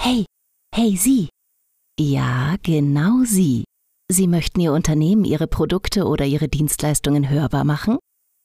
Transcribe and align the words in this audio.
Hey, 0.00 0.24
hey 0.74 0.96
Sie. 0.96 1.28
Ja, 2.00 2.56
genau 2.62 3.24
Sie. 3.24 3.64
Sie 4.10 4.26
möchten 4.28 4.60
Ihr 4.60 4.72
Unternehmen, 4.72 5.24
Ihre 5.24 5.46
Produkte 5.46 6.06
oder 6.06 6.24
Ihre 6.24 6.48
Dienstleistungen 6.48 7.28
hörbar 7.28 7.64
machen? 7.64 7.98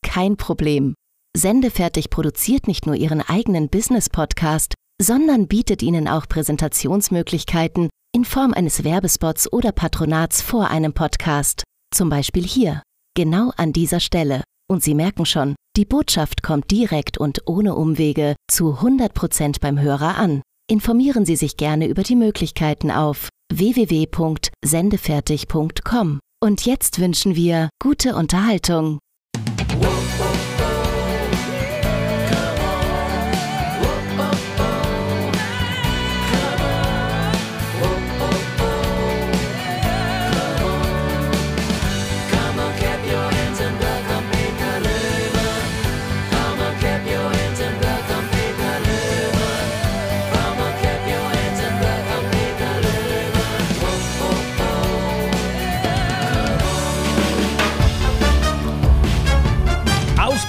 Kein 0.04 0.36
Problem. 0.36 0.96
Sendefertig 1.38 2.10
produziert 2.10 2.68
nicht 2.68 2.86
nur 2.86 2.96
Ihren 2.96 3.22
eigenen 3.22 3.70
Business-Podcast, 3.70 4.74
sondern 5.02 5.48
bietet 5.48 5.82
Ihnen 5.82 6.08
auch 6.08 6.28
Präsentationsmöglichkeiten 6.28 7.90
in 8.16 8.26
Form 8.26 8.54
eines 8.54 8.84
Werbespots 8.84 9.52
oder 9.52 9.72
Patronats 9.72 10.42
vor 10.42 10.70
einem 10.70 10.94
Podcast. 10.94 11.64
Zum 11.94 12.10
Beispiel 12.10 12.44
hier, 12.44 12.82
genau 13.16 13.52
an 13.58 13.74
dieser 13.74 14.00
Stelle. 14.00 14.44
Und 14.70 14.84
Sie 14.84 14.96
merken 14.96 15.26
schon, 15.26 15.56
die 15.78 15.86
Botschaft 15.86 16.44
kommt 16.44 16.72
direkt 16.72 17.18
und 17.18 17.48
ohne 17.48 17.76
Umwege 17.76 18.36
zu 18.52 18.80
100% 18.80 19.60
beim 19.62 19.80
Hörer 19.80 20.18
an. 20.18 20.42
Informieren 20.70 21.26
Sie 21.26 21.36
sich 21.36 21.58
gerne 21.58 21.88
über 21.88 22.04
die 22.04 22.16
Möglichkeiten 22.16 22.90
auf 22.90 23.28
www.sendefertig.com. 23.54 26.20
Und 26.42 26.66
jetzt 26.66 27.00
wünschen 27.00 27.36
wir 27.36 27.68
gute 27.82 28.16
Unterhaltung. 28.16 29.00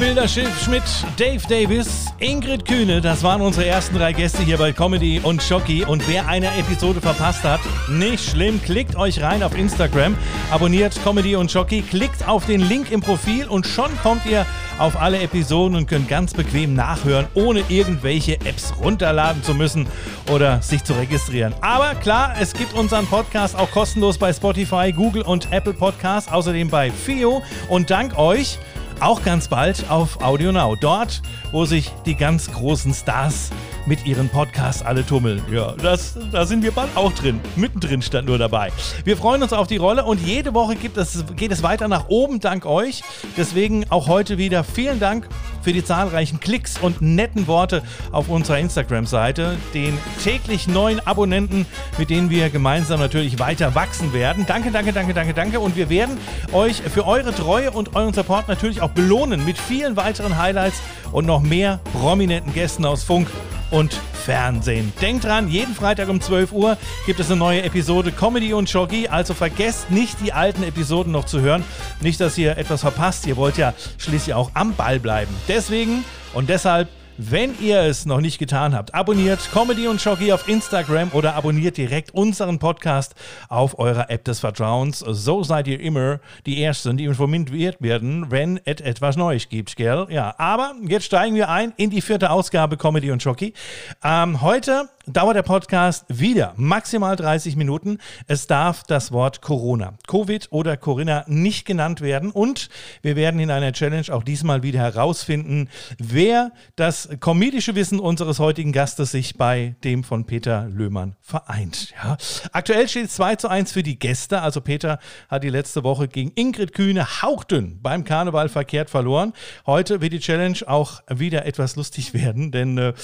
Ausbilder 0.04 0.28
Schmidt, 0.28 0.82
Dave 1.16 1.42
Davis, 1.48 2.12
Ingrid 2.18 2.66
Kühne, 2.66 3.00
das 3.00 3.22
waren 3.22 3.40
unsere 3.40 3.64
ersten 3.64 3.96
drei 3.96 4.12
Gäste 4.12 4.42
hier 4.42 4.58
bei 4.58 4.70
Comedy 4.70 5.18
und 5.22 5.42
Schocki. 5.42 5.82
Und 5.82 6.06
wer 6.06 6.28
eine 6.28 6.48
Episode 6.58 7.00
verpasst 7.00 7.42
hat, 7.42 7.60
nicht 7.88 8.22
schlimm, 8.22 8.62
klickt 8.62 8.96
euch 8.96 9.22
rein 9.22 9.42
auf 9.42 9.56
Instagram, 9.56 10.14
abonniert 10.50 11.02
Comedy 11.02 11.36
und 11.36 11.50
Schocki, 11.50 11.80
klickt 11.80 12.28
auf 12.28 12.44
den 12.44 12.60
Link 12.60 12.92
im 12.92 13.00
Profil 13.00 13.48
und 13.48 13.66
schon 13.66 13.90
kommt 14.02 14.26
ihr 14.26 14.44
auf 14.78 15.00
alle 15.00 15.22
Episoden 15.22 15.74
und 15.74 15.86
könnt 15.86 16.08
ganz 16.08 16.34
bequem 16.34 16.74
nachhören, 16.74 17.26
ohne 17.32 17.62
irgendwelche 17.70 18.34
Apps 18.40 18.74
runterladen 18.78 19.42
zu 19.42 19.54
müssen 19.54 19.86
oder 20.30 20.60
sich 20.60 20.84
zu 20.84 20.92
registrieren. 20.92 21.54
Aber 21.62 21.94
klar, 21.94 22.34
es 22.38 22.52
gibt 22.52 22.74
unseren 22.74 23.06
Podcast 23.06 23.56
auch 23.56 23.70
kostenlos 23.70 24.18
bei 24.18 24.34
Spotify, 24.34 24.92
Google 24.92 25.22
und 25.22 25.50
Apple 25.50 25.72
Podcasts, 25.72 26.30
außerdem 26.30 26.68
bei 26.68 26.90
FIO. 26.90 27.42
Und 27.68 27.88
dank 27.88 28.18
euch 28.18 28.58
auch 29.00 29.22
ganz 29.22 29.48
bald 29.48 29.90
auf 29.90 30.22
Audio 30.22 30.52
Now. 30.52 30.76
Dort, 30.76 31.22
wo 31.52 31.64
sich 31.64 31.90
die 32.06 32.14
ganz 32.14 32.50
großen 32.50 32.94
Stars 32.94 33.50
mit 33.86 34.06
ihren 34.06 34.28
Podcasts 34.28 34.82
alle 34.82 35.04
tummeln. 35.04 35.42
Ja, 35.50 35.72
das, 35.72 36.16
da 36.32 36.46
sind 36.46 36.62
wir 36.62 36.72
bald 36.72 36.96
auch 36.96 37.12
drin. 37.12 37.40
Mittendrin 37.56 38.02
stand 38.02 38.28
nur 38.28 38.38
dabei. 38.38 38.72
Wir 39.04 39.16
freuen 39.16 39.42
uns 39.42 39.52
auf 39.52 39.66
die 39.66 39.76
Rolle 39.76 40.04
und 40.04 40.20
jede 40.20 40.54
Woche 40.54 40.76
gibt 40.76 40.96
es, 40.96 41.24
geht 41.36 41.52
es 41.52 41.62
weiter 41.62 41.88
nach 41.88 42.08
oben, 42.08 42.40
dank 42.40 42.66
euch. 42.66 43.02
Deswegen 43.36 43.90
auch 43.90 44.08
heute 44.08 44.38
wieder 44.38 44.64
vielen 44.64 45.00
Dank 45.00 45.28
für 45.62 45.72
die 45.72 45.84
zahlreichen 45.84 46.40
Klicks 46.40 46.78
und 46.78 47.00
netten 47.00 47.46
Worte 47.46 47.82
auf 48.12 48.28
unserer 48.28 48.58
Instagram-Seite, 48.58 49.56
den 49.72 49.98
täglich 50.22 50.68
neuen 50.68 51.04
Abonnenten, 51.06 51.66
mit 51.98 52.10
denen 52.10 52.30
wir 52.30 52.50
gemeinsam 52.50 53.00
natürlich 53.00 53.38
weiter 53.38 53.74
wachsen 53.74 54.12
werden. 54.12 54.44
Danke, 54.46 54.70
danke, 54.70 54.92
danke, 54.92 55.14
danke, 55.14 55.34
danke. 55.34 55.60
Und 55.60 55.76
wir 55.76 55.88
werden 55.88 56.18
euch 56.52 56.82
für 56.82 57.06
eure 57.06 57.34
Treue 57.34 57.70
und 57.70 57.96
euren 57.96 58.12
Support 58.12 58.48
natürlich 58.48 58.82
auch 58.82 58.90
belohnen 58.90 59.44
mit 59.44 59.58
vielen 59.58 59.96
weiteren 59.96 60.38
Highlights 60.38 60.80
und 61.12 61.26
noch 61.26 61.40
mehr 61.40 61.80
prominenten 61.92 62.52
Gästen 62.52 62.84
aus 62.84 63.02
Funk 63.02 63.28
und 63.74 63.92
Fernsehen. 64.24 64.92
Denkt 65.00 65.24
dran, 65.24 65.48
jeden 65.48 65.74
Freitag 65.74 66.08
um 66.08 66.20
12 66.20 66.52
Uhr 66.52 66.78
gibt 67.06 67.18
es 67.18 67.26
eine 67.26 67.40
neue 67.40 67.62
Episode 67.64 68.12
Comedy 68.12 68.54
und 68.54 68.72
Jockey. 68.72 69.08
Also 69.08 69.34
vergesst 69.34 69.90
nicht, 69.90 70.20
die 70.24 70.32
alten 70.32 70.62
Episoden 70.62 71.12
noch 71.12 71.24
zu 71.24 71.40
hören. 71.40 71.64
Nicht, 72.00 72.20
dass 72.20 72.38
ihr 72.38 72.56
etwas 72.56 72.82
verpasst. 72.82 73.26
Ihr 73.26 73.36
wollt 73.36 73.58
ja 73.58 73.74
schließlich 73.98 74.32
auch 74.32 74.52
am 74.54 74.74
Ball 74.74 75.00
bleiben. 75.00 75.34
Deswegen 75.48 76.04
und 76.34 76.48
deshalb 76.48 76.88
wenn 77.16 77.54
ihr 77.60 77.80
es 77.80 78.06
noch 78.06 78.20
nicht 78.20 78.38
getan 78.38 78.74
habt, 78.74 78.92
abonniert 78.92 79.38
Comedy 79.52 79.86
und 79.86 80.00
Shocky 80.00 80.32
auf 80.32 80.48
Instagram 80.48 81.10
oder 81.12 81.36
abonniert 81.36 81.76
direkt 81.76 82.12
unseren 82.12 82.58
Podcast 82.58 83.14
auf 83.48 83.78
eurer 83.78 84.10
App 84.10 84.24
des 84.24 84.40
Vertrauens. 84.40 84.98
So 84.98 85.44
seid 85.44 85.68
ihr 85.68 85.78
immer 85.80 86.18
die 86.44 86.62
Ersten, 86.62 86.96
die 86.96 87.04
informiert 87.04 87.80
werden, 87.80 88.30
wenn 88.30 88.60
es 88.64 88.80
etwas 88.80 89.16
Neues 89.16 89.48
gibt, 89.48 89.76
gell? 89.76 90.06
Ja, 90.10 90.34
aber 90.38 90.74
jetzt 90.82 91.04
steigen 91.04 91.36
wir 91.36 91.48
ein 91.48 91.72
in 91.76 91.90
die 91.90 92.00
vierte 92.00 92.30
Ausgabe 92.30 92.76
Comedy 92.76 93.12
und 93.12 93.22
Shocky. 93.22 93.54
Ähm, 94.02 94.40
heute 94.40 94.88
dauert 95.06 95.36
der 95.36 95.42
Podcast 95.42 96.06
wieder 96.08 96.54
maximal 96.56 97.14
30 97.14 97.56
Minuten. 97.56 97.98
Es 98.26 98.46
darf 98.46 98.82
das 98.84 99.12
Wort 99.12 99.42
Corona, 99.42 99.94
Covid 100.08 100.48
oder 100.50 100.76
Corinna 100.76 101.24
nicht 101.28 101.66
genannt 101.66 102.00
werden 102.00 102.30
und 102.30 102.70
wir 103.02 103.14
werden 103.14 103.38
in 103.38 103.50
einer 103.50 103.72
Challenge 103.72 104.06
auch 104.10 104.22
diesmal 104.22 104.62
wieder 104.62 104.80
herausfinden, 104.80 105.68
wer 105.98 106.52
das 106.76 107.03
komedische 107.20 107.74
Wissen 107.74 108.00
unseres 108.00 108.38
heutigen 108.38 108.72
Gastes 108.72 109.12
sich 109.12 109.36
bei 109.36 109.76
dem 109.84 110.04
von 110.04 110.24
Peter 110.24 110.66
Löhmann 110.68 111.16
vereint. 111.20 111.92
Ja. 112.02 112.16
Aktuell 112.52 112.88
steht 112.88 113.06
es 113.06 113.14
2 113.14 113.36
zu 113.36 113.48
1 113.48 113.72
für 113.72 113.82
die 113.82 113.98
Gäste. 113.98 114.42
Also 114.42 114.60
Peter 114.60 114.98
hat 115.28 115.44
die 115.44 115.50
letzte 115.50 115.84
Woche 115.84 116.08
gegen 116.08 116.32
Ingrid 116.34 116.72
Kühne 116.72 117.22
hauchdünn 117.22 117.80
beim 117.82 118.04
Karneval 118.04 118.48
verkehrt 118.48 118.90
verloren. 118.90 119.32
Heute 119.66 120.00
wird 120.00 120.12
die 120.12 120.20
Challenge 120.20 120.58
auch 120.66 121.02
wieder 121.08 121.44
etwas 121.46 121.76
lustig 121.76 122.14
werden, 122.14 122.50
denn 122.50 122.78
äh, 122.78 122.94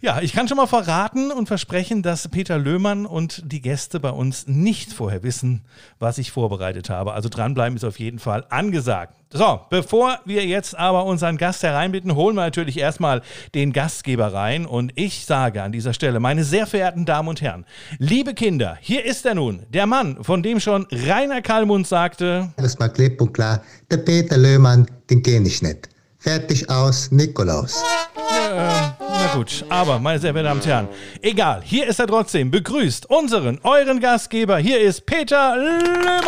ja, 0.00 0.20
ich 0.20 0.32
kann 0.32 0.48
schon 0.48 0.56
mal 0.56 0.66
verraten, 0.66 1.32
und 1.38 1.46
versprechen, 1.46 2.02
dass 2.02 2.28
Peter 2.28 2.58
Löhmann 2.58 3.06
und 3.06 3.42
die 3.50 3.60
Gäste 3.60 4.00
bei 4.00 4.10
uns 4.10 4.46
nicht 4.46 4.92
vorher 4.92 5.22
wissen, 5.22 5.64
was 5.98 6.18
ich 6.18 6.30
vorbereitet 6.30 6.90
habe. 6.90 7.12
Also 7.12 7.28
dranbleiben 7.28 7.76
ist 7.76 7.84
auf 7.84 7.98
jeden 7.98 8.18
Fall 8.18 8.44
angesagt. 8.50 9.17
So, 9.30 9.60
bevor 9.68 10.20
wir 10.24 10.46
jetzt 10.46 10.74
aber 10.74 11.04
unseren 11.04 11.36
Gast 11.36 11.62
hereinbitten, 11.62 12.14
holen 12.14 12.34
wir 12.34 12.44
natürlich 12.44 12.78
erstmal 12.78 13.20
den 13.54 13.74
Gastgeber 13.74 14.32
rein. 14.32 14.64
Und 14.64 14.92
ich 14.94 15.26
sage 15.26 15.62
an 15.62 15.70
dieser 15.70 15.92
Stelle, 15.92 16.18
meine 16.18 16.44
sehr 16.44 16.66
verehrten 16.66 17.04
Damen 17.04 17.28
und 17.28 17.42
Herren, 17.42 17.66
liebe 17.98 18.32
Kinder, 18.32 18.78
hier 18.80 19.04
ist 19.04 19.26
er 19.26 19.34
nun, 19.34 19.66
der 19.68 19.86
Mann, 19.86 20.24
von 20.24 20.42
dem 20.42 20.60
schon 20.60 20.86
Rainer 20.90 21.42
Kallmund 21.42 21.86
sagte: 21.86 22.54
Das 22.56 22.80
war 22.80 22.88
klipp 22.88 23.20
und 23.20 23.34
klar, 23.34 23.62
der 23.90 23.98
Peter 23.98 24.38
Löhmann, 24.38 24.86
den 25.10 25.22
kenne 25.22 25.46
ich 25.46 25.60
nicht. 25.60 25.90
Fertig 26.20 26.68
aus, 26.68 27.12
Nikolaus. 27.12 27.80
Ja, 28.16 28.96
na 28.98 29.34
gut, 29.34 29.64
aber 29.68 30.00
meine 30.00 30.18
sehr 30.18 30.32
verehrten 30.32 30.48
Damen 30.48 30.60
und 30.60 30.66
Herren, 30.66 30.88
egal, 31.22 31.62
hier 31.64 31.86
ist 31.86 32.00
er 32.00 32.08
trotzdem. 32.08 32.50
Begrüßt 32.50 33.08
unseren, 33.08 33.60
euren 33.62 34.00
Gastgeber. 34.00 34.58
Hier 34.58 34.80
ist 34.80 35.06
Peter 35.06 35.56
Löhmann. 35.56 36.24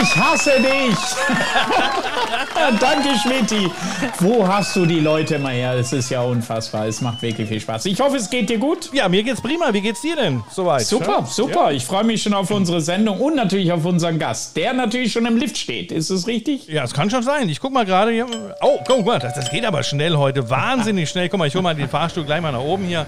Ich 0.00 0.16
hasse 0.16 0.52
dich. 0.58 0.96
Danke, 2.80 3.08
Schmidti. 3.18 3.70
Wo 4.18 4.46
hast 4.46 4.76
du 4.76 4.86
die 4.86 5.00
Leute 5.00 5.38
mal 5.38 5.52
her? 5.54 5.74
Es 5.74 5.92
ist 5.92 6.10
ja 6.10 6.22
unfassbar. 6.22 6.86
Es 6.86 7.00
macht 7.00 7.20
wirklich 7.22 7.48
viel 7.48 7.60
Spaß. 7.60 7.86
Ich 7.86 8.00
hoffe, 8.00 8.16
es 8.16 8.30
geht 8.30 8.48
dir 8.48 8.58
gut. 8.58 8.90
Ja, 8.92 9.08
mir 9.08 9.22
geht's 9.22 9.40
prima. 9.40 9.72
Wie 9.72 9.80
geht's 9.80 10.00
dir 10.00 10.16
denn 10.16 10.42
soweit? 10.50 10.86
Super, 10.86 11.20
ja? 11.20 11.26
super. 11.26 11.70
Ja. 11.70 11.72
Ich 11.72 11.84
freue 11.84 12.04
mich 12.04 12.22
schon 12.22 12.34
auf 12.34 12.50
unsere 12.50 12.80
Sendung 12.80 13.20
und 13.20 13.34
natürlich 13.34 13.72
auf 13.72 13.84
unseren 13.84 14.18
Gast, 14.18 14.56
der 14.56 14.72
natürlich 14.72 15.12
schon 15.12 15.26
im 15.26 15.36
Lift 15.36 15.58
steht. 15.58 15.90
Ist 15.90 16.10
es 16.10 16.26
richtig? 16.26 16.68
Ja, 16.68 16.84
es 16.84 16.94
kann 16.94 17.10
schon 17.10 17.22
sein. 17.22 17.48
Ich 17.50 17.58
guck 17.58 17.72
mal 17.72 17.84
gerade 17.84 18.12
hier. 18.12 18.26
Oh, 18.60 18.78
guck 18.86 19.04
mal, 19.04 19.18
das, 19.18 19.34
das 19.34 19.50
geht 19.50 19.64
aber 19.64 19.82
schnell 19.82 20.16
heute. 20.16 20.48
Wahnsinnig 20.48 21.10
schnell. 21.10 21.28
Guck 21.28 21.40
mal, 21.40 21.48
ich 21.48 21.54
hole 21.54 21.64
mal 21.64 21.74
den 21.74 21.88
Fahrstuhl 21.88 22.24
gleich 22.24 22.40
mal 22.40 22.52
nach 22.52 22.60
oben 22.60 22.84
hier. 22.84 23.06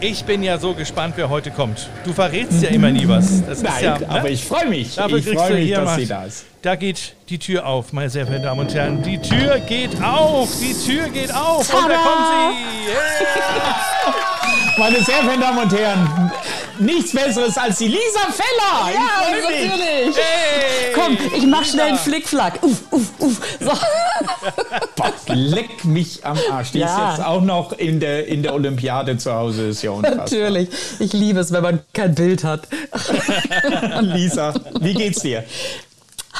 Ich 0.00 0.24
bin 0.24 0.42
ja 0.42 0.58
so 0.58 0.74
gespannt, 0.74 1.14
wer 1.16 1.28
heute 1.28 1.52
kommt. 1.52 1.88
Du 2.04 2.12
verrätst 2.12 2.60
ja 2.62 2.70
immer 2.70 2.90
nie 2.90 3.06
was. 3.06 3.44
Das 3.46 3.62
Nein, 3.62 3.84
ja, 3.84 3.98
ne? 3.98 4.08
aber 4.08 4.30
ich 4.30 4.44
freue 4.44 4.66
mich. 4.66 4.96
Dafür 4.96 5.18
ich 5.18 5.28
freue 5.28 5.54
mich, 5.54 5.72
dass 5.72 5.96
sie 5.96 6.06
da 6.06 6.24
ist. 6.24 6.44
Da 6.62 6.74
geht 6.74 7.14
die 7.28 7.38
Tür 7.38 7.66
auf, 7.66 7.92
meine 7.92 8.10
sehr 8.10 8.24
verehrten 8.24 8.46
Damen 8.46 8.60
und 8.60 8.74
Herren. 8.74 9.02
Die 9.02 9.18
Tür 9.18 9.60
geht 9.60 10.00
auf. 10.02 10.50
Die 10.60 10.74
Tür 10.74 11.08
geht 11.08 11.32
auf. 11.32 11.68
Tada! 11.68 11.82
Und 11.84 11.90
da 11.90 11.96
kommt 11.96 12.26
sie. 12.28 12.90
Yeah. 12.90 14.14
meine 14.78 14.96
sehr 14.96 15.16
verehrten 15.16 15.40
Damen 15.40 15.58
und 15.58 15.72
Herren, 15.72 16.32
nichts 16.80 17.12
Besseres 17.12 17.56
als 17.56 17.78
die 17.78 17.88
Lisa 17.88 18.20
Feller. 18.30 18.92
Ja, 18.94 19.40
natürlich. 19.40 20.16
Hey. 20.16 20.92
Komm, 20.94 21.18
ich 21.36 21.46
mach 21.46 21.64
schnell 21.64 21.88
einen 21.88 21.98
Flickflack. 21.98 22.62
Uff, 22.62 22.82
uff, 22.90 23.10
uff. 23.18 23.40
So. 23.60 23.72
Boah, 24.96 25.12
leck 25.28 25.84
mich 25.84 26.24
am 26.24 26.38
Arsch. 26.50 26.72
Die 26.72 26.78
ja. 26.78 26.86
ist 27.12 27.18
jetzt 27.18 27.26
auch 27.26 27.42
noch 27.42 27.72
in 27.72 28.00
der, 28.00 28.26
in 28.26 28.42
der 28.42 28.54
Olympiade 28.54 29.16
zu 29.16 29.32
Hause. 29.32 29.68
Ist 29.68 29.82
ja 29.82 29.90
unfassbar. 29.90 30.24
Natürlich. 30.24 30.68
Ich 30.98 31.12
liebe 31.12 31.40
es, 31.40 31.52
wenn 31.52 31.62
man 31.62 31.80
kein 31.92 32.14
Bild 32.14 32.44
hat. 32.44 32.68
Lisa, 34.00 34.54
wie 34.80 34.94
geht's 34.94 35.20
dir? 35.20 35.44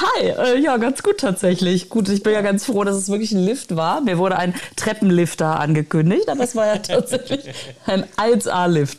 Hi, 0.01 0.27
äh, 0.27 0.59
ja, 0.59 0.77
ganz 0.77 1.03
gut 1.03 1.17
tatsächlich. 1.17 1.89
Gut, 1.89 2.07
ich 2.07 2.23
bin 2.23 2.31
ja 2.31 2.41
ganz 2.41 2.65
froh, 2.65 2.85
dass 2.85 2.95
es 2.95 3.09
wirklich 3.09 3.33
ein 3.33 3.43
Lift 3.43 3.75
war. 3.75 3.99
Mir 3.99 4.17
wurde 4.17 4.37
ein 4.37 4.53
Treppenlifter 4.77 5.59
angekündigt, 5.59 6.29
aber 6.29 6.41
es 6.45 6.55
war 6.55 6.67
ja 6.67 6.77
tatsächlich 6.77 7.53
ein 7.85 8.05
1A-Lift. 8.15 8.97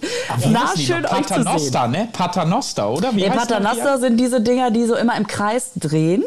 Na, 0.51 0.77
schön 0.77 1.07
euch 1.07 1.27
zu 1.27 1.43
sehen. 1.71 1.91
ne? 1.91 2.09
Paternoster, 2.13 2.91
oder? 2.91 3.17
Wie 3.17 3.23
ja, 3.23 3.31
Paternoster 3.31 3.99
sind 3.99 4.19
diese 4.19 4.43
Dinger, 4.43 4.71
die 4.71 4.85
so 4.85 4.95
immer 4.95 5.17
im 5.17 5.27
Kreis 5.27 5.71
drehen, 5.77 6.23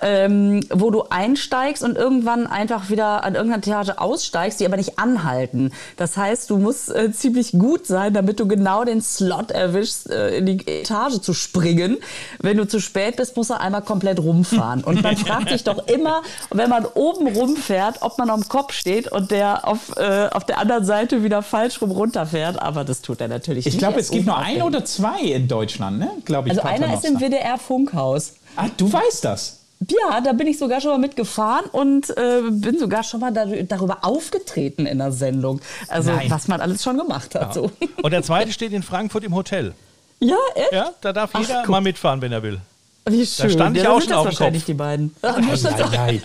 ähm, 0.00 0.66
wo 0.70 0.90
du 0.90 1.04
einsteigst 1.10 1.84
und 1.84 1.96
irgendwann 1.96 2.48
einfach 2.48 2.90
wieder 2.90 3.22
an 3.22 3.36
irgendeiner 3.36 3.62
Etage 3.62 3.98
aussteigst, 3.98 4.58
die 4.58 4.66
aber 4.66 4.78
nicht 4.78 4.98
anhalten. 4.98 5.70
Das 5.96 6.16
heißt, 6.16 6.50
du 6.50 6.58
musst 6.58 6.90
äh, 6.90 7.12
ziemlich 7.12 7.52
gut 7.52 7.86
sein, 7.86 8.14
damit 8.14 8.40
du 8.40 8.48
genau 8.48 8.82
den 8.82 9.00
Slot 9.00 9.52
erwischst, 9.52 10.10
äh, 10.10 10.36
in 10.36 10.46
die 10.46 10.66
Etage 10.66 11.20
zu 11.20 11.34
springen. 11.34 11.98
Wenn 12.40 12.56
du 12.56 12.66
zu 12.66 12.80
spät 12.80 13.16
bist, 13.16 13.36
muss 13.36 13.50
er 13.50 13.60
einmal 13.60 13.82
komplett 13.82 14.07
rumfahren. 14.16 14.84
Und 14.84 15.02
man 15.02 15.16
fragt 15.16 15.50
sich 15.50 15.64
doch 15.64 15.86
immer, 15.88 16.22
wenn 16.50 16.70
man 16.70 16.86
oben 16.86 17.26
rumfährt, 17.26 18.02
ob 18.02 18.18
man 18.18 18.30
am 18.30 18.48
Kopf 18.48 18.72
steht 18.72 19.10
und 19.10 19.30
der 19.30 19.66
auf, 19.66 19.96
äh, 19.96 20.28
auf 20.32 20.44
der 20.44 20.58
anderen 20.58 20.84
Seite 20.84 21.22
wieder 21.24 21.42
falsch 21.42 21.82
rum 21.82 21.90
runterfährt. 21.90 22.60
Aber 22.60 22.84
das 22.84 23.02
tut 23.02 23.20
er 23.20 23.28
natürlich 23.28 23.66
ich 23.66 23.74
nicht. 23.74 23.74
Ich 23.74 23.78
glaube, 23.78 24.00
es 24.00 24.10
gibt 24.10 24.26
nur 24.26 24.38
ein 24.38 24.62
oder 24.62 24.84
zwei 24.84 25.20
in 25.20 25.48
Deutschland, 25.48 25.98
ne? 25.98 26.10
Glaube 26.24 26.48
ich. 26.48 26.54
Also 26.54 26.68
einer 26.68 26.94
ist 26.94 27.04
im 27.04 27.18
WDR-Funkhaus. 27.18 28.34
Ah, 28.56 28.66
du 28.76 28.92
weißt 28.92 29.24
das. 29.24 29.58
Ja, 29.86 30.20
da 30.20 30.32
bin 30.32 30.48
ich 30.48 30.58
sogar 30.58 30.80
schon 30.80 30.90
mal 30.90 30.98
mitgefahren 30.98 31.66
und 31.70 32.10
äh, 32.10 32.42
bin 32.50 32.78
sogar 32.78 33.04
schon 33.04 33.20
mal 33.20 33.32
da, 33.32 33.44
darüber 33.46 33.98
aufgetreten 34.02 34.86
in 34.86 34.98
der 34.98 35.12
Sendung. 35.12 35.60
Also 35.86 36.10
Nein. 36.10 36.30
was 36.30 36.48
man 36.48 36.60
alles 36.60 36.82
schon 36.82 36.96
gemacht 36.96 37.36
hat. 37.36 37.42
Ja. 37.42 37.52
So. 37.52 37.70
Und 38.02 38.10
der 38.10 38.24
zweite 38.24 38.52
steht 38.52 38.72
in 38.72 38.82
Frankfurt 38.82 39.22
im 39.22 39.34
Hotel. 39.34 39.74
Ja, 40.20 40.36
echt? 40.56 40.72
Ja, 40.72 40.90
da 41.00 41.12
darf 41.12 41.30
jeder 41.38 41.62
Ach, 41.62 41.68
mal 41.68 41.80
mitfahren, 41.80 42.20
wenn 42.20 42.32
er 42.32 42.42
will. 42.42 42.60
Wie 43.10 43.26
schön. 43.26 43.46
Da 43.46 43.50
stand 43.50 43.76
ich 43.76 43.82
ja, 43.82 43.90
auch 43.90 44.00
schon 44.00 44.12
auf 44.12 44.22
dem 44.22 44.24
wahrscheinlich 44.26 44.62
Kopf. 44.62 44.66
die 44.66 44.74
beiden. 44.74 45.14
Nein, 45.22 45.48
nein, 45.62 45.90
nein. 45.92 46.22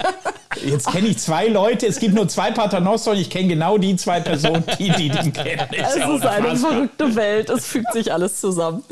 Jetzt 0.63 0.91
kenne 0.91 1.07
ich 1.07 1.17
zwei 1.17 1.47
Leute, 1.47 1.87
es 1.87 1.99
gibt 1.99 2.13
nur 2.13 2.27
zwei 2.27 2.51
Paternoster 2.51 3.11
und 3.11 3.17
ich 3.17 3.29
kenne 3.29 3.47
genau 3.47 3.77
die 3.77 3.95
zwei 3.95 4.19
Personen, 4.19 4.63
die, 4.79 4.89
die 4.91 5.09
den 5.09 5.33
kennen. 5.33 5.67
Es 5.71 5.95
ja 5.95 6.15
ist 6.15 6.25
eine 6.25 6.55
verrückte 6.55 7.15
Welt, 7.15 7.49
es 7.49 7.65
fügt 7.65 7.91
sich 7.93 8.13
alles 8.13 8.39
zusammen. 8.39 8.83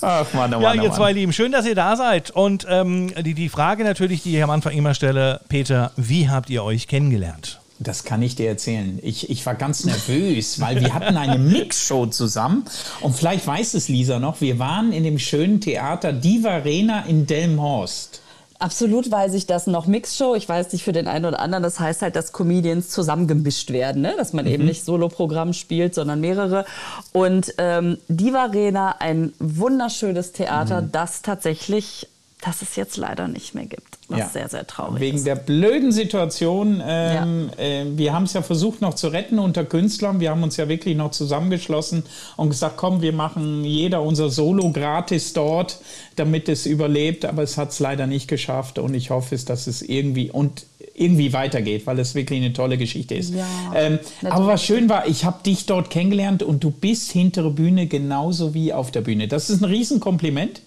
Ach 0.00 0.26
Mann, 0.32 0.54
oh 0.54 0.60
Mann, 0.60 0.76
Ja, 0.76 0.82
ihr 0.82 0.90
oh 0.90 0.94
zwei 0.94 1.12
Lieben, 1.12 1.32
schön, 1.32 1.52
dass 1.52 1.66
ihr 1.66 1.74
da 1.74 1.96
seid. 1.96 2.30
Und 2.30 2.66
ähm, 2.68 3.12
die, 3.22 3.34
die 3.34 3.48
Frage 3.48 3.84
natürlich, 3.84 4.22
die 4.22 4.36
ich 4.36 4.42
am 4.42 4.50
Anfang 4.50 4.72
immer 4.72 4.94
stelle, 4.94 5.40
Peter, 5.48 5.92
wie 5.96 6.28
habt 6.28 6.50
ihr 6.50 6.64
euch 6.64 6.88
kennengelernt? 6.88 7.57
Das 7.80 8.02
kann 8.02 8.22
ich 8.22 8.34
dir 8.34 8.48
erzählen. 8.48 8.98
Ich, 9.02 9.30
ich 9.30 9.46
war 9.46 9.54
ganz 9.54 9.84
nervös, 9.84 10.60
weil 10.60 10.80
wir 10.80 10.94
hatten 10.94 11.16
eine 11.16 11.38
Mixshow 11.52 12.06
zusammen. 12.06 12.64
Und 13.00 13.14
vielleicht 13.14 13.46
weiß 13.46 13.74
es 13.74 13.88
Lisa 13.88 14.18
noch, 14.18 14.40
wir 14.40 14.58
waren 14.58 14.92
in 14.92 15.04
dem 15.04 15.18
schönen 15.18 15.60
Theater 15.60 16.12
Diva 16.12 16.50
Arena 16.50 17.04
in 17.06 17.26
Delmhorst. 17.26 18.20
Absolut 18.60 19.08
weiß 19.08 19.34
ich 19.34 19.46
das 19.46 19.68
noch. 19.68 19.86
Mixshow, 19.86 20.34
ich 20.34 20.48
weiß 20.48 20.72
nicht 20.72 20.82
für 20.82 20.90
den 20.90 21.06
einen 21.06 21.26
oder 21.26 21.38
anderen, 21.38 21.62
das 21.62 21.78
heißt 21.78 22.02
halt, 22.02 22.16
dass 22.16 22.32
Comedians 22.32 22.88
zusammengemischt 22.88 23.70
werden, 23.70 24.02
ne? 24.02 24.14
dass 24.16 24.32
man 24.32 24.46
mhm. 24.46 24.50
eben 24.50 24.64
nicht 24.64 24.84
Soloprogramm 24.84 25.52
spielt, 25.52 25.94
sondern 25.94 26.20
mehrere. 26.20 26.64
Und 27.12 27.54
ähm, 27.58 27.98
Diva 28.08 28.46
Arena, 28.46 28.96
ein 28.98 29.32
wunderschönes 29.38 30.32
Theater, 30.32 30.82
mhm. 30.82 30.90
das 30.90 31.22
tatsächlich, 31.22 32.08
das 32.40 32.62
es 32.62 32.76
jetzt 32.76 32.96
leider 32.96 33.28
nicht 33.28 33.54
mehr 33.54 33.66
gibt 33.66 33.98
was 34.08 34.18
ja. 34.20 34.28
sehr, 34.28 34.48
sehr 34.48 34.66
traurig 34.66 35.00
Wegen 35.00 35.18
ist. 35.18 35.26
der 35.26 35.36
blöden 35.36 35.92
Situation. 35.92 36.82
Ähm, 36.84 37.50
ja. 37.58 37.62
äh, 37.62 37.84
wir 37.96 38.14
haben 38.14 38.24
es 38.24 38.32
ja 38.32 38.42
versucht 38.42 38.80
noch 38.80 38.94
zu 38.94 39.08
retten 39.08 39.38
unter 39.38 39.64
Künstlern. 39.64 40.18
Wir 40.18 40.30
haben 40.30 40.42
uns 40.42 40.56
ja 40.56 40.68
wirklich 40.68 40.96
noch 40.96 41.10
zusammengeschlossen 41.10 42.04
und 42.36 42.48
gesagt, 42.48 42.78
komm, 42.78 43.02
wir 43.02 43.12
machen 43.12 43.64
jeder 43.64 44.02
unser 44.02 44.30
Solo 44.30 44.70
gratis 44.72 45.34
dort, 45.34 45.80
damit 46.16 46.48
es 46.48 46.64
überlebt. 46.64 47.26
Aber 47.26 47.42
es 47.42 47.58
hat 47.58 47.70
es 47.70 47.80
leider 47.80 48.06
nicht 48.06 48.28
geschafft 48.28 48.78
und 48.78 48.94
ich 48.94 49.10
hoffe, 49.10 49.36
dass 49.36 49.66
es 49.66 49.82
irgendwie 49.82 50.30
und 50.30 50.64
irgendwie 50.94 51.32
weitergeht, 51.32 51.86
weil 51.86 51.98
es 52.00 52.14
wirklich 52.14 52.42
eine 52.42 52.52
tolle 52.52 52.78
Geschichte 52.78 53.14
ist. 53.14 53.32
Ja, 53.34 53.46
ähm, 53.74 53.98
aber 54.24 54.46
was 54.48 54.64
schön 54.64 54.88
war, 54.88 55.06
ich 55.06 55.24
habe 55.24 55.42
dich 55.44 55.66
dort 55.66 55.90
kennengelernt 55.90 56.42
und 56.42 56.64
du 56.64 56.70
bist 56.70 57.12
hintere 57.12 57.50
Bühne 57.50 57.86
genauso 57.86 58.52
wie 58.54 58.72
auf 58.72 58.90
der 58.90 59.02
Bühne. 59.02 59.28
Das 59.28 59.50
ist 59.50 59.60
ein 59.60 59.66
Riesenkompliment. 59.66 60.62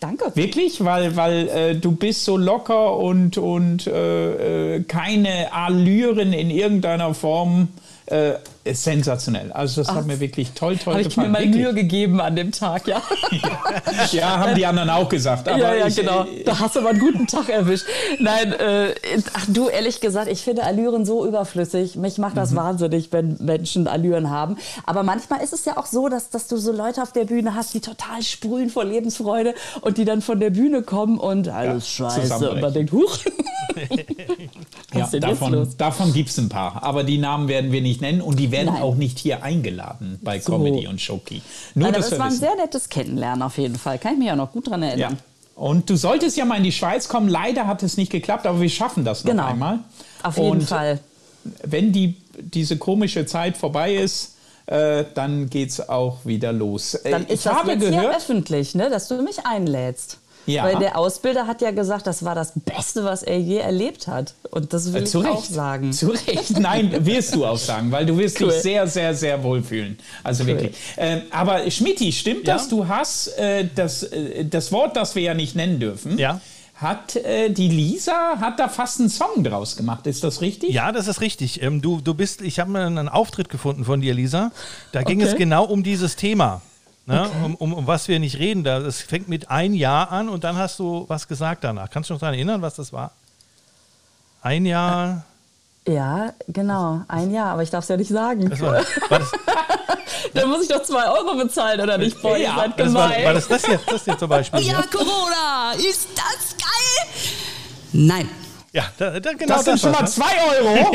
Danke. 0.00 0.32
Wirklich, 0.34 0.84
weil, 0.84 1.16
weil 1.16 1.48
äh, 1.48 1.74
du 1.74 1.92
bist 1.92 2.24
so 2.24 2.36
locker 2.36 2.96
und, 2.96 3.38
und 3.38 3.86
äh, 3.86 4.76
äh 4.76 4.82
keine 4.82 5.52
Allüren 5.52 6.32
in 6.32 6.50
irgendeiner 6.50 7.14
Form 7.14 7.68
äh, 8.06 8.34
sensationell. 8.74 9.52
Also 9.52 9.80
das 9.80 9.90
Ach, 9.90 9.96
hat 9.96 10.06
mir 10.06 10.20
wirklich 10.20 10.52
toll, 10.52 10.76
toll 10.76 11.02
gefallen. 11.02 11.04
Habe 11.04 11.08
ich 11.08 11.16
mir 11.16 11.28
mal 11.28 11.46
Mühe 11.46 11.74
gegeben 11.74 12.20
an 12.20 12.36
dem 12.36 12.52
Tag, 12.52 12.86
ja. 12.86 13.02
ja, 14.12 14.38
haben 14.38 14.54
die 14.54 14.66
anderen 14.66 14.90
auch 14.90 15.08
gesagt. 15.08 15.46
ja, 15.46 15.74
ja, 15.74 15.86
ich, 15.86 15.96
genau. 15.96 16.24
Äh, 16.24 16.44
da 16.44 16.58
hast 16.58 16.76
du 16.76 16.80
aber 16.80 16.90
einen 16.90 17.00
guten 17.00 17.26
Tag 17.26 17.48
erwischt. 17.48 17.86
Nein, 18.18 18.52
äh, 18.52 18.94
ach 19.34 19.46
du, 19.48 19.68
ehrlich 19.68 20.00
gesagt, 20.00 20.28
ich 20.28 20.42
finde 20.42 20.64
Allüren 20.64 21.04
so 21.04 21.26
überflüssig. 21.26 21.96
Mich 21.96 22.18
macht 22.18 22.36
das 22.36 22.52
mhm. 22.52 22.56
wahnsinnig, 22.56 23.12
wenn 23.12 23.36
Menschen 23.40 23.86
Allüren 23.86 24.30
haben. 24.30 24.56
Aber 24.84 25.02
manchmal 25.02 25.42
ist 25.42 25.52
es 25.52 25.64
ja 25.64 25.76
auch 25.76 25.86
so, 25.86 26.08
dass, 26.08 26.30
dass 26.30 26.48
du 26.48 26.56
so 26.56 26.72
Leute 26.72 27.02
auf 27.02 27.12
der 27.12 27.24
Bühne 27.24 27.54
hast, 27.54 27.74
die 27.74 27.80
total 27.80 28.22
sprühen 28.22 28.70
vor 28.70 28.84
Lebensfreude 28.84 29.54
und 29.80 29.98
die 29.98 30.04
dann 30.04 30.22
von 30.22 30.40
der 30.40 30.50
Bühne 30.50 30.82
kommen 30.82 31.18
und 31.18 31.48
alles 31.48 31.98
ja, 31.98 32.10
scheiße. 32.10 32.50
Und 32.50 32.60
man 32.60 32.72
denkt, 32.72 32.92
huch. 32.92 33.18
ja, 34.94 35.06
davon, 35.20 35.68
davon 35.76 36.12
gibt 36.12 36.30
es 36.30 36.38
ein 36.38 36.48
paar. 36.48 36.82
Aber 36.82 37.04
die 37.04 37.18
Namen 37.18 37.48
werden 37.48 37.72
wir 37.72 37.82
nicht 37.82 38.00
nennen 38.00 38.20
und 38.20 38.38
die 38.38 38.50
werden 38.50 38.55
Nein. 38.64 38.82
auch 38.82 38.94
nicht 38.94 39.18
hier 39.18 39.42
eingeladen 39.42 40.18
bei 40.22 40.40
so. 40.40 40.52
Comedy 40.52 40.86
und 40.86 41.00
Shoki. 41.00 41.42
Nur 41.74 41.90
Nein, 41.90 42.00
das 42.00 42.12
war 42.12 42.26
ein 42.26 42.30
wissen. 42.30 42.40
sehr 42.40 42.56
nettes 42.56 42.88
Kennenlernen 42.88 43.42
auf 43.42 43.58
jeden 43.58 43.76
Fall. 43.76 43.98
Kann 43.98 44.14
ich 44.14 44.18
mich 44.18 44.28
ja 44.28 44.36
noch 44.36 44.52
gut 44.52 44.68
dran 44.68 44.82
erinnern. 44.82 45.12
Ja. 45.12 45.18
Und 45.56 45.88
du 45.88 45.96
solltest 45.96 46.36
ja 46.36 46.44
mal 46.44 46.56
in 46.56 46.64
die 46.64 46.72
Schweiz 46.72 47.08
kommen. 47.08 47.28
Leider 47.28 47.66
hat 47.66 47.82
es 47.82 47.96
nicht 47.96 48.12
geklappt, 48.12 48.46
aber 48.46 48.60
wir 48.60 48.68
schaffen 48.68 49.04
das 49.04 49.24
noch 49.24 49.30
genau. 49.30 49.46
einmal. 49.46 49.78
Auf 50.22 50.36
jeden 50.36 50.50
und 50.50 50.62
Fall. 50.62 51.00
Wenn 51.62 51.92
die, 51.92 52.16
diese 52.38 52.76
komische 52.76 53.24
Zeit 53.24 53.56
vorbei 53.56 53.94
ist, 53.94 54.36
äh, 54.66 55.04
dann 55.14 55.48
geht 55.48 55.70
es 55.70 55.88
auch 55.88 56.18
wieder 56.24 56.52
los. 56.52 56.94
Äh, 56.94 57.10
dann 57.10 57.22
ist 57.22 57.32
ich 57.32 57.42
das 57.44 57.54
habe 57.54 57.72
jetzt 57.72 57.80
gehört, 57.80 58.16
öffentlich, 58.16 58.74
ne, 58.74 58.90
dass 58.90 59.08
du 59.08 59.22
mich 59.22 59.46
einlädst. 59.46 60.18
Ja. 60.46 60.64
Weil 60.64 60.76
der 60.76 60.96
Ausbilder 60.96 61.46
hat 61.46 61.60
ja 61.60 61.72
gesagt, 61.72 62.06
das 62.06 62.24
war 62.24 62.34
das 62.34 62.52
Beste, 62.54 63.04
was 63.04 63.22
er 63.22 63.38
je 63.38 63.58
erlebt 63.58 64.06
hat. 64.06 64.34
Und 64.50 64.72
das 64.72 64.92
will 64.92 65.02
äh, 65.02 65.04
ich 65.04 65.14
Recht. 65.14 65.26
auch 65.26 65.44
sagen. 65.44 65.92
Zu 65.92 66.10
Recht. 66.10 66.58
Nein, 66.58 67.04
wirst 67.04 67.34
du 67.34 67.44
auch 67.44 67.58
sagen, 67.58 67.90
weil 67.90 68.06
du 68.06 68.16
wirst 68.16 68.40
cool. 68.40 68.50
dich 68.50 68.62
sehr, 68.62 68.86
sehr, 68.86 69.14
sehr 69.14 69.42
wohlfühlen. 69.42 69.98
Also 70.22 70.44
cool. 70.44 70.48
wirklich. 70.48 70.76
Äh, 70.96 71.22
aber 71.30 71.70
Schmidti, 71.70 72.12
stimmt 72.12 72.46
ja? 72.46 72.54
das? 72.54 72.68
Du 72.68 72.86
hast 72.88 73.28
äh, 73.38 73.68
das, 73.74 74.04
äh, 74.04 74.44
das 74.44 74.72
Wort, 74.72 74.96
das 74.96 75.14
wir 75.14 75.22
ja 75.22 75.34
nicht 75.34 75.56
nennen 75.56 75.80
dürfen. 75.80 76.18
Ja 76.18 76.40
hat 76.76 77.16
äh, 77.16 77.48
die 77.48 77.68
Lisa 77.68 78.38
hat 78.38 78.60
da 78.60 78.68
fast 78.68 79.00
einen 79.00 79.08
Song 79.08 79.42
draus 79.42 79.76
gemacht. 79.76 80.06
Ist 80.06 80.22
das 80.22 80.42
richtig? 80.42 80.74
Ja, 80.74 80.92
das 80.92 81.08
ist 81.08 81.22
richtig. 81.22 81.62
Ähm, 81.62 81.80
du, 81.80 82.00
du 82.02 82.12
bist, 82.12 82.42
ich 82.42 82.60
habe 82.60 82.78
einen 82.78 83.08
Auftritt 83.08 83.48
gefunden 83.48 83.84
von 83.84 84.02
dir, 84.02 84.12
Lisa. 84.12 84.52
Da 84.92 85.02
ging 85.02 85.20
okay. 85.22 85.30
es 85.30 85.36
genau 85.36 85.64
um 85.64 85.82
dieses 85.82 86.16
Thema. 86.16 86.60
Ne? 87.06 87.20
Okay. 87.22 87.44
Um, 87.44 87.54
um, 87.54 87.72
um, 87.72 87.86
was 87.86 88.08
wir 88.08 88.18
nicht 88.18 88.38
reden. 88.38 88.64
Das 88.64 89.00
fängt 89.00 89.28
mit 89.28 89.48
ein 89.48 89.74
Jahr 89.74 90.10
an 90.10 90.28
und 90.28 90.42
dann 90.44 90.56
hast 90.56 90.78
du 90.80 91.04
was 91.08 91.28
gesagt 91.28 91.62
danach. 91.62 91.88
Kannst 91.88 92.10
du 92.10 92.14
noch 92.14 92.20
daran 92.20 92.34
erinnern, 92.34 92.62
was 92.62 92.74
das 92.74 92.92
war? 92.92 93.12
Ein 94.42 94.66
Jahr. 94.66 95.24
Ja, 95.86 96.32
genau, 96.48 97.02
ein 97.06 97.30
Jahr, 97.30 97.52
aber 97.52 97.62
ich 97.62 97.70
darf 97.70 97.84
es 97.84 97.88
ja 97.88 97.96
nicht 97.96 98.08
sagen. 98.10 98.50
Das 98.50 98.60
war, 98.60 98.74
war 99.08 99.18
das? 99.20 99.30
Dann 100.34 100.48
muss 100.48 100.62
ich 100.62 100.68
doch 100.68 100.82
zwei 100.82 101.08
Euro 101.08 101.36
bezahlen, 101.36 101.80
oder 101.80 101.96
nicht? 101.96 102.20
Boah, 102.20 102.36
ja, 102.36 102.56
seid 102.56 102.76
gemein. 102.76 102.94
War, 102.94 103.24
war, 103.24 103.34
das 103.34 103.46
das 103.46 103.66
jetzt, 103.66 103.90
das 103.90 104.04
jetzt 104.04 104.18
zum 104.18 104.28
Beispiel? 104.28 104.60
Ja, 104.62 104.82
Corona, 104.82 105.72
ist 105.76 106.08
das 106.14 106.56
geil? 106.56 107.08
Nein. 107.92 108.28
Ja, 108.76 108.84
da, 108.98 109.18
da, 109.20 109.32
genau 109.32 109.54
das 109.54 109.64
sind 109.64 109.74
das 109.74 109.80
schon 109.80 109.92
mal 109.92 110.02
ne? 110.02 110.06
zwei 110.06 110.34
Euro. 110.58 110.94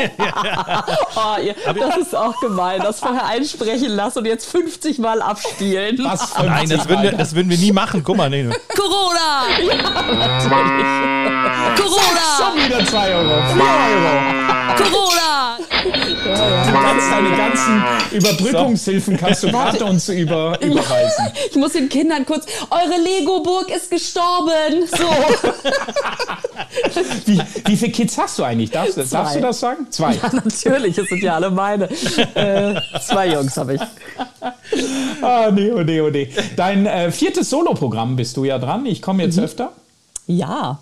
oh, 1.16 1.42
ihr, 1.42 1.56
das 1.74 1.96
ist 1.96 2.14
auch 2.14 2.38
gemein. 2.38 2.80
Das 2.80 3.00
vorher 3.00 3.26
einsprechen 3.26 3.88
lassen 3.88 4.20
und 4.20 4.26
jetzt 4.26 4.48
50 4.48 5.00
Mal 5.00 5.20
abspielen. 5.20 5.98
Was 6.04 6.32
Nein, 6.44 6.68
das 6.68 6.88
würden, 6.88 7.02
wir, 7.02 7.10
das 7.10 7.34
würden 7.34 7.50
wir 7.50 7.58
nie 7.58 7.72
machen. 7.72 8.04
Guck 8.04 8.18
mal, 8.18 8.30
nee. 8.30 8.48
Corona! 8.76 9.48
Ja, 9.58 10.12
natürlich. 10.14 10.86
Corona! 11.76 12.22
Schon 12.38 12.64
wieder 12.64 12.86
zwei 12.86 13.14
Euro. 13.16 13.52
Vier 13.52 13.62
Euro. 13.64 14.61
Corona! 14.76 15.58
Du 15.84 16.72
kannst 16.72 17.10
deine 17.10 17.36
ganzen 17.36 17.82
Überbrückungshilfen 18.12 19.16
kannst 19.16 19.42
du 19.42 19.48
uns 19.84 20.08
über, 20.08 20.58
überweisen. 20.60 21.32
Ich 21.50 21.56
muss 21.56 21.72
den 21.72 21.88
Kindern 21.88 22.24
kurz, 22.26 22.46
eure 22.70 23.00
Lego-Burg 23.00 23.70
ist 23.70 23.90
gestorben. 23.90 24.86
So. 24.86 24.98
wie, 27.26 27.40
wie 27.66 27.76
viele 27.76 27.92
Kids 27.92 28.18
hast 28.18 28.38
du 28.38 28.44
eigentlich? 28.44 28.70
Darfst, 28.70 28.98
darfst, 29.12 29.36
du 29.36 29.40
das 29.40 29.60
sagen? 29.60 29.86
Zwei. 29.90 30.14
Ja, 30.14 30.30
natürlich, 30.32 30.98
es 30.98 31.08
sind 31.08 31.22
ja 31.22 31.34
alle 31.34 31.50
meine. 31.50 31.88
Äh, 32.34 32.80
zwei 33.04 33.28
Jungs 33.28 33.56
habe 33.56 33.74
ich. 33.74 33.80
Ah, 35.20 35.50
nee, 35.52 35.70
oh 35.70 35.82
nee, 35.82 36.00
oh 36.00 36.10
nee. 36.10 36.28
Dein 36.56 36.86
äh, 36.86 37.10
viertes 37.10 37.50
Soloprogramm 37.50 38.16
bist 38.16 38.36
du 38.36 38.44
ja 38.44 38.58
dran. 38.58 38.86
Ich 38.86 39.02
komme 39.02 39.22
jetzt 39.22 39.36
mhm. 39.36 39.44
öfter. 39.44 39.72
Ja, 40.26 40.78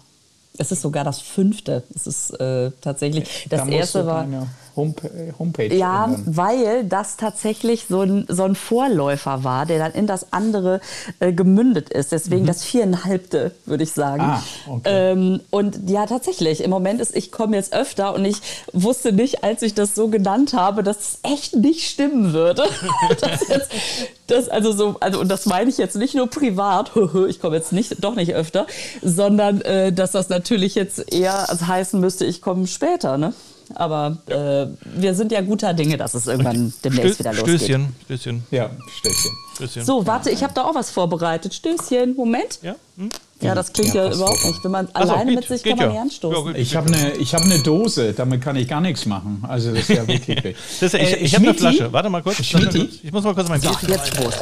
es 0.58 0.72
ist 0.72 0.82
sogar 0.82 1.04
das 1.04 1.20
fünfte. 1.20 1.82
Es 1.94 2.06
ist 2.06 2.30
äh, 2.40 2.70
tatsächlich, 2.80 3.46
das 3.48 3.66
erste 3.68 4.06
war, 4.06 4.24
Home 4.24 4.46
Homepage 4.76 5.74
Ja, 5.74 6.04
ändern. 6.04 6.22
weil 6.26 6.84
das 6.84 7.16
tatsächlich 7.16 7.86
so 7.88 8.02
ein, 8.02 8.24
so 8.28 8.44
ein 8.44 8.54
Vorläufer 8.54 9.44
war, 9.44 9.66
der 9.66 9.78
dann 9.78 9.92
in 9.92 10.06
das 10.06 10.32
andere 10.32 10.80
äh, 11.18 11.32
gemündet 11.32 11.90
ist. 11.90 12.12
Deswegen 12.12 12.46
das 12.46 12.64
viereinhalbte, 12.64 13.52
würde 13.66 13.84
ich 13.84 13.92
sagen. 13.92 14.24
Mhm. 14.24 14.30
Ah, 14.30 14.42
okay. 14.68 15.12
ähm, 15.12 15.40
und 15.50 15.88
ja, 15.88 16.06
tatsächlich, 16.06 16.62
im 16.62 16.70
Moment 16.70 17.00
ist, 17.00 17.14
ich 17.16 17.32
komme 17.32 17.56
jetzt 17.56 17.72
öfter 17.72 18.14
und 18.14 18.24
ich 18.24 18.36
wusste 18.72 19.12
nicht, 19.12 19.44
als 19.44 19.62
ich 19.62 19.74
das 19.74 19.94
so 19.94 20.08
genannt 20.08 20.52
habe, 20.54 20.82
dass 20.82 20.98
es 20.98 21.18
echt 21.22 21.56
nicht 21.56 21.88
stimmen 21.88 22.32
würde. 22.32 22.64
das 23.20 23.48
jetzt, 23.48 23.70
das 24.26 24.48
also 24.48 24.72
so, 24.72 24.96
also, 25.00 25.20
und 25.20 25.28
das 25.28 25.46
meine 25.46 25.70
ich 25.70 25.78
jetzt 25.78 25.96
nicht 25.96 26.14
nur 26.14 26.28
privat, 26.28 26.92
ich 27.28 27.40
komme 27.40 27.56
jetzt 27.56 27.72
nicht, 27.72 28.02
doch 28.02 28.14
nicht 28.14 28.34
öfter, 28.34 28.66
sondern 29.02 29.60
äh, 29.62 29.92
dass 29.92 30.12
das 30.12 30.28
natürlich 30.28 30.74
jetzt 30.74 31.12
eher 31.12 31.48
also 31.48 31.66
heißen 31.66 32.00
müsste, 32.00 32.24
ich 32.24 32.40
komme 32.42 32.66
später, 32.66 33.18
ne? 33.18 33.32
Aber 33.74 34.18
äh, 34.26 34.66
wir 35.00 35.14
sind 35.14 35.32
ja 35.32 35.40
guter 35.40 35.72
Dinge, 35.74 35.96
dass 35.96 36.14
es 36.14 36.26
irgendwann 36.26 36.72
demnächst 36.84 37.18
wieder 37.18 37.32
losgeht. 37.32 37.60
Stößchen, 37.60 37.94
Stößchen, 38.04 38.44
Ja, 38.50 38.70
Stößchen. 38.98 39.30
Stößchen. 39.56 39.84
So, 39.84 40.06
warte, 40.06 40.30
ich 40.30 40.42
habe 40.42 40.52
da 40.54 40.64
auch 40.64 40.74
was 40.74 40.90
vorbereitet. 40.90 41.54
Stößchen, 41.54 42.14
Moment. 42.16 42.58
Ja? 42.62 42.74
Hm? 42.96 43.10
Ja, 43.40 43.54
das 43.54 43.72
klingt 43.72 43.94
ja, 43.94 44.04
Ja, 44.06 44.14
überhaupt 44.14 44.44
nicht. 44.44 44.62
Wenn 44.64 44.70
man 44.70 44.88
Ach 44.92 45.06
so, 45.06 45.12
alleine 45.12 45.30
geht, 45.30 45.40
mit 45.40 45.48
sich 45.48 45.62
kann 45.62 45.78
man 45.78 45.86
ja. 45.86 45.92
nicht 45.92 46.00
anstoßen. 46.02 46.54
Ich 46.56 46.76
habe 46.76 46.92
eine 46.92 47.12
ich 47.12 47.34
hab 47.34 47.44
ne 47.46 47.58
Dose, 47.60 48.12
damit 48.12 48.42
kann 48.42 48.56
ich 48.56 48.68
gar 48.68 48.80
nichts 48.80 49.06
machen. 49.06 49.42
Also 49.48 49.70
das 49.70 49.88
ist 49.88 49.96
ja 49.96 50.06
wirklich 50.06 50.44
ich 50.80 50.94
Äh, 50.94 51.16
ich 51.16 51.34
habe 51.34 51.46
eine? 51.46 51.54
Flasche. 51.54 51.92
Warte 51.92 52.10
mal 52.10 52.22
kurz. 52.22 52.44
Schmidti? 52.44 52.88
Ich 53.02 53.12
muss 53.12 53.24
mal 53.24 53.34
kurz 53.34 53.48
mein 53.48 53.60
So, 53.60 53.68
Bierchen 53.70 53.88
jetzt 53.88 54.14
Prost. 54.14 54.40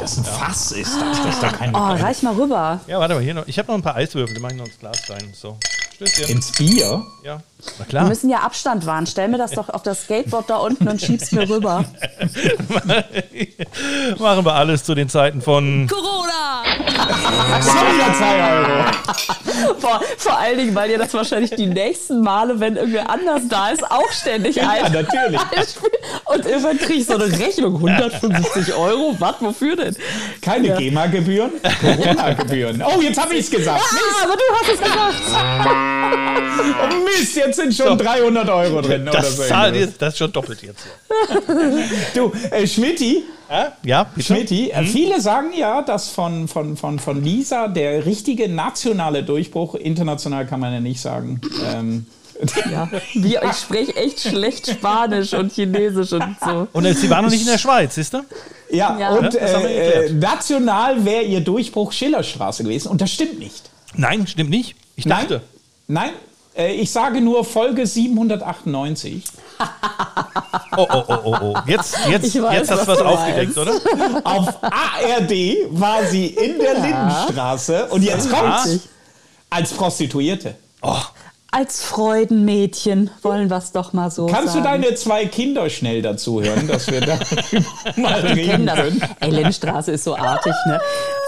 Das 0.00 0.12
ist 0.12 0.18
ein 0.18 0.24
Fass 0.24 0.72
ist 0.72 0.90
das. 0.98 1.22
Das 1.22 1.34
ist 1.34 1.42
doch 1.42 1.52
kein 1.52 1.74
Oh, 1.74 1.78
reich 1.78 2.22
mal 2.22 2.32
rüber. 2.34 2.80
Ja, 2.86 2.98
warte 2.98 3.14
mal, 3.14 3.22
hier 3.22 3.34
noch. 3.34 3.46
Ich 3.46 3.58
habe 3.58 3.68
noch 3.68 3.74
ein 3.74 3.82
paar 3.82 3.96
Eiswürfel, 3.96 4.34
die 4.34 4.40
mache 4.40 4.52
ich 4.52 4.58
noch 4.58 4.66
ins 4.66 4.78
Glas 4.78 5.02
rein. 5.10 5.32
So. 5.34 5.58
Stößchen. 6.06 6.28
ins 6.36 6.52
Bier. 6.52 7.02
Ja. 7.24 7.40
Na 7.60 7.78
Wir 7.78 7.86
klar. 7.86 8.06
müssen 8.08 8.30
ja 8.30 8.38
Abstand 8.38 8.86
wahren. 8.86 9.06
Stell 9.06 9.26
mir 9.28 9.38
das 9.38 9.50
doch 9.50 9.68
auf 9.68 9.82
das 9.82 10.02
Skateboard 10.04 10.48
da 10.48 10.56
unten 10.58 10.86
und 10.88 11.00
schieb's 11.00 11.32
mir 11.32 11.48
rüber. 11.48 11.84
Machen 14.18 14.44
wir 14.44 14.54
alles 14.54 14.84
zu 14.84 14.94
den 14.94 15.08
Zeiten 15.08 15.42
von. 15.42 15.88
Corona! 15.88 16.62
So, 17.60 17.72
wieder 17.72 18.14
2 18.14 18.52
Euro. 18.52 18.84
Vor, 19.80 20.00
vor 20.16 20.38
allen 20.38 20.58
Dingen, 20.58 20.74
weil 20.74 20.90
ihr 20.90 20.98
das 20.98 21.12
wahrscheinlich 21.14 21.50
die 21.50 21.66
nächsten 21.66 22.20
Male, 22.20 22.60
wenn 22.60 22.76
irgendwer 22.76 23.10
anders 23.10 23.42
da 23.48 23.70
ist, 23.70 23.82
auch 23.90 24.10
ständig 24.12 24.54
Ja, 24.56 24.68
ein. 24.70 24.92
natürlich. 24.92 25.40
Und 26.26 26.46
irgendwann 26.46 26.78
kriege 26.78 27.00
ich 27.00 27.06
so 27.06 27.14
eine 27.14 27.24
Rechnung, 27.38 27.74
150 27.74 28.72
Euro. 28.74 29.16
Was, 29.18 29.34
wofür 29.40 29.74
denn? 29.76 29.96
Keine 30.42 30.76
GEMA-Gebühren, 30.76 31.50
Corona-Gebühren. 31.80 32.82
Oh, 32.86 33.00
jetzt 33.00 33.20
habe 33.20 33.34
ich 33.34 33.40
es 33.46 33.50
gesagt. 33.50 33.82
Ah, 33.82 34.24
aber 34.24 34.36
du 34.36 34.42
hast 34.54 34.74
es 34.74 34.80
gesagt. 34.80 35.78
Oh 35.90 37.04
Mist, 37.04 37.36
jetzt 37.36 37.56
sind 37.56 37.74
schon 37.74 37.96
300 37.98 38.48
Euro 38.48 38.80
drin. 38.80 39.02
oder 39.02 39.12
Das, 39.12 39.36
so 39.36 39.42
jetzt, 39.72 40.00
das 40.00 40.14
ist 40.14 40.18
schon 40.18 40.32
doppelt 40.32 40.62
jetzt. 40.62 40.84
Du, 42.14 42.32
äh, 42.50 42.66
Schmidti, 42.66 43.22
Ja, 43.84 44.04
bitte? 44.04 44.26
Schmidti, 44.34 44.70
äh, 44.70 44.84
viele 44.84 45.20
sagen 45.20 45.48
ja, 45.56 45.82
dass 45.82 46.08
von, 46.08 46.48
von, 46.48 46.76
von, 46.76 46.98
von 46.98 47.22
Lisa 47.22 47.68
der 47.68 48.06
richtige 48.06 48.48
nationale 48.48 49.22
Durchbruch, 49.22 49.74
international 49.74 50.46
kann 50.46 50.60
man 50.60 50.72
ja 50.72 50.80
nicht 50.80 51.00
sagen, 51.00 51.40
ähm, 51.74 52.06
Ja, 52.70 52.88
wie, 53.14 53.36
ich 53.36 53.56
spreche 53.56 53.96
echt 53.96 54.20
schlecht 54.20 54.68
Spanisch 54.70 55.34
und 55.34 55.52
Chinesisch 55.52 56.12
und 56.12 56.36
so. 56.40 56.68
Und 56.72 56.84
sie 56.96 57.10
war 57.10 57.20
noch 57.20 57.30
nicht 57.30 57.40
in 57.40 57.48
der 57.48 57.58
Schweiz, 57.58 57.96
siehst 57.96 58.14
du? 58.14 58.18
Ja, 58.70 58.96
Ja. 58.98 59.10
und 59.14 59.32
wir 59.34 59.40
äh, 59.40 60.06
äh, 60.06 60.12
national 60.12 61.04
wäre 61.04 61.22
ihr 61.24 61.40
Durchbruch 61.40 61.90
Schillerstraße 61.90 62.62
gewesen. 62.62 62.88
Und 62.88 63.00
das 63.00 63.10
stimmt 63.10 63.40
nicht. 63.40 63.70
Nein, 63.94 64.24
stimmt 64.28 64.50
nicht. 64.50 64.76
Ich 64.94 65.04
dachte. 65.04 65.34
Nein, 65.34 65.57
nein 65.88 66.12
äh, 66.58 66.72
ich 66.72 66.90
sage 66.90 67.20
nur 67.20 67.44
Folge 67.44 67.86
798. 67.86 69.22
Oh, 70.76 70.86
oh, 70.90 71.02
oh, 71.08 71.14
oh, 71.24 71.36
oh. 71.40 71.54
Jetzt, 71.66 71.96
jetzt, 72.08 72.42
weiß, 72.42 72.54
jetzt 72.54 72.70
hast 72.70 72.82
du 72.82 72.86
was 72.88 72.98
du 72.98 73.04
aufgedeckt, 73.04 73.56
oder? 73.56 73.72
Auf 74.24 74.62
ARD 74.62 75.30
war 75.70 76.04
sie 76.04 76.26
in 76.26 76.58
der 76.58 76.74
Lindenstraße 76.74 77.86
und 77.86 78.02
jetzt 78.02 78.30
kommt's 78.30 78.80
als 79.50 79.72
Prostituierte. 79.72 80.56
Als 81.50 81.82
Freudenmädchen 81.82 83.10
wollen 83.22 83.48
wir 83.48 83.56
es 83.56 83.72
doch 83.72 83.92
mal 83.94 84.10
so 84.10 84.26
Kannst 84.26 84.54
du 84.54 84.62
sagen. 84.62 84.82
deine 84.82 84.94
zwei 84.96 85.26
Kinder 85.26 85.70
schnell 85.70 86.02
dazu 86.02 86.42
hören, 86.42 86.68
dass 86.68 86.88
wir 86.88 87.00
da 87.00 87.18
mal 87.96 88.22
kennen 88.22 88.38
reden 88.38 88.66
das. 88.66 88.76
können? 88.78 89.02
Ey, 89.20 89.30
Lennstraße 89.30 89.92
ist 89.92 90.04
so 90.04 90.14
artig, 90.14 90.52
ne? 90.66 90.80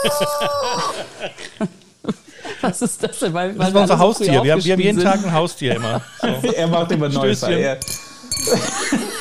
Was 2.63 2.83
ist 2.83 3.03
das 3.03 3.19
denn? 3.19 3.33
Weil, 3.33 3.55
Das 3.55 3.75
war 3.75 3.83
unser 3.83 3.99
Haustier. 3.99 4.43
Wir 4.43 4.53
haben, 4.53 4.65
wir 4.65 4.73
haben 4.73 4.81
jeden 4.81 5.03
Tag 5.03 5.25
ein 5.25 5.33
Haustier 5.33 5.77
immer. 5.77 6.01
So. 6.43 6.53
Er 6.53 6.69
macht 6.69 6.93
immer 6.93 7.09
Neues. 7.09 7.43
Er, 7.43 7.79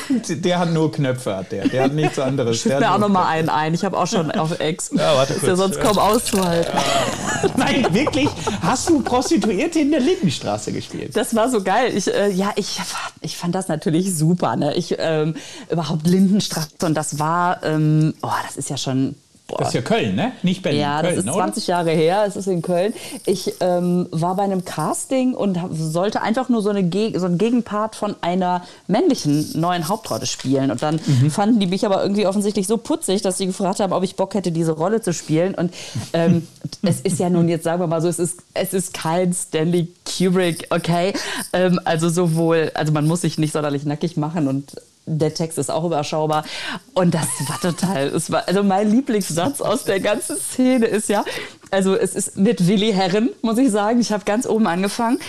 der 0.10 0.60
hat 0.60 0.72
nur 0.72 0.92
Knöpfe, 0.92 1.36
hat 1.36 1.52
der. 1.52 1.68
Der 1.68 1.84
hat 1.84 1.94
nichts 1.94 2.20
anderes. 2.20 2.62
Schütt 2.62 2.80
mir 2.80 2.92
auch 2.92 3.00
nur 3.00 3.08
noch 3.08 3.10
mal 3.10 3.28
einen 3.28 3.50
ein. 3.50 3.74
Ich 3.74 3.84
habe 3.84 3.98
auch 3.98 4.08
schon 4.08 4.32
auf 4.32 4.60
Ex. 4.60 4.92
Ja, 4.94 5.16
warte 5.16 5.34
ist 5.34 5.42
ja 5.42 5.50
kurz. 5.50 5.60
sonst 5.60 5.82
kaum 5.82 5.98
auszuhalten. 5.98 6.72
Knöpfe. 6.72 7.52
Nein, 7.58 7.94
wirklich. 7.94 8.30
Hast 8.62 8.90
du 8.90 9.02
Prostituierte 9.02 9.80
in 9.80 9.92
der 9.92 10.00
Lindenstraße 10.02 10.72
gespielt? 10.72 11.16
Das 11.16 11.36
war 11.36 11.50
so 11.50 11.64
geil. 11.64 11.92
Ich, 11.96 12.14
äh, 12.14 12.30
ja, 12.30 12.52
ich, 12.56 12.80
ich 13.22 13.38
fand 13.38 13.56
das 13.56 13.68
natürlich 13.68 14.16
super. 14.16 14.56
Ne? 14.56 14.74
Ich, 14.76 14.96
ähm, 14.98 15.36
überhaupt 15.70 16.08
Lindenstraße 16.08 16.70
und 16.84 16.96
das 16.96 17.20
war, 17.20 17.64
ähm, 17.64 18.14
oh, 18.22 18.30
das 18.46 18.58
ist 18.58 18.70
ja 18.70 18.78
schon. 18.78 19.16
Boah. 19.50 19.58
Das 19.60 19.68
ist 19.70 19.74
ja 19.74 19.82
Köln, 19.82 20.16
ne? 20.16 20.32
Nicht 20.44 20.62
Berlin. 20.62 20.82
Ja, 20.82 21.02
das 21.02 21.16
Köln, 21.16 21.20
ist 21.28 21.34
oder? 21.34 21.44
20 21.44 21.68
Jahre 21.68 21.92
her, 21.92 22.24
es 22.28 22.36
ist 22.36 22.48
in 22.48 22.62
Köln. 22.62 22.94
Ich 23.26 23.54
ähm, 23.60 24.08
war 24.12 24.36
bei 24.36 24.44
einem 24.44 24.64
Casting 24.64 25.34
und 25.34 25.58
sollte 25.74 26.22
einfach 26.22 26.48
nur 26.50 26.62
so, 26.62 26.70
eine 26.70 26.84
Ge 26.84 27.18
so 27.18 27.26
einen 27.26 27.38
Gegenpart 27.38 27.96
von 27.96 28.16
einer 28.22 28.64
männlichen 28.88 29.60
neuen 29.60 29.88
Hauptrolle 29.88 30.26
spielen. 30.26 30.72
Und 30.72 30.82
dann 30.82 31.00
Mhm. 31.06 31.32
fanden 31.32 31.60
die 31.60 31.68
mich 31.68 31.86
aber 31.86 32.02
irgendwie 32.04 32.28
offensichtlich 32.28 32.68
so 32.68 32.78
putzig, 32.78 33.22
dass 33.22 33.38
sie 33.40 33.48
gefragt 33.48 33.80
haben, 33.80 33.94
ob 33.94 34.04
ich 34.04 34.16
Bock 34.16 34.34
hätte, 34.36 34.52
diese 34.52 34.72
Rolle 34.74 35.02
zu 35.02 35.12
spielen. 35.14 35.56
Und 35.56 35.74
ähm, 36.14 36.48
es 36.84 37.02
ist 37.02 37.20
ja 37.20 37.30
nun 37.30 37.50
jetzt, 37.50 37.64
sagen 37.64 37.82
wir 37.82 37.88
mal 37.88 38.02
so, 38.02 38.08
es 38.08 38.20
ist, 38.20 38.40
es 38.54 38.74
ist 38.74 38.94
kein 38.94 39.34
Stanley 39.34 39.88
Kubrick, 40.06 40.68
okay? 40.70 41.14
Ähm, 41.54 41.80
also 41.86 42.10
sowohl, 42.10 42.72
also 42.76 42.94
man 42.94 43.08
muss 43.08 43.22
sich 43.22 43.38
nicht 43.40 43.54
sonderlich 43.54 43.86
nackig 43.86 44.18
machen 44.18 44.48
und 44.48 44.72
der 45.18 45.34
Text 45.34 45.58
ist 45.58 45.72
auch 45.72 45.84
überschaubar. 45.84 46.44
Und 46.94 47.14
das 47.14 47.28
war 47.48 47.60
total, 47.60 48.08
es 48.08 48.32
war, 48.32 48.48
also 48.48 48.64
mein 48.64 48.90
Lieblingssatz 48.92 49.62
aus 49.62 49.84
der 49.84 50.00
ganzen 50.00 50.38
Szene 50.38 50.86
ist 50.86 51.10
ja, 51.10 51.24
also 51.72 51.96
es 51.96 52.16
ist 52.16 52.38
mit 52.38 52.68
Willi 52.68 52.92
Herren, 52.94 53.30
muss 53.42 53.58
ich 53.58 53.70
sagen. 53.72 54.00
Ich 54.00 54.12
habe 54.12 54.24
ganz 54.26 54.48
oben 54.48 54.68
angefangen. 54.68 55.20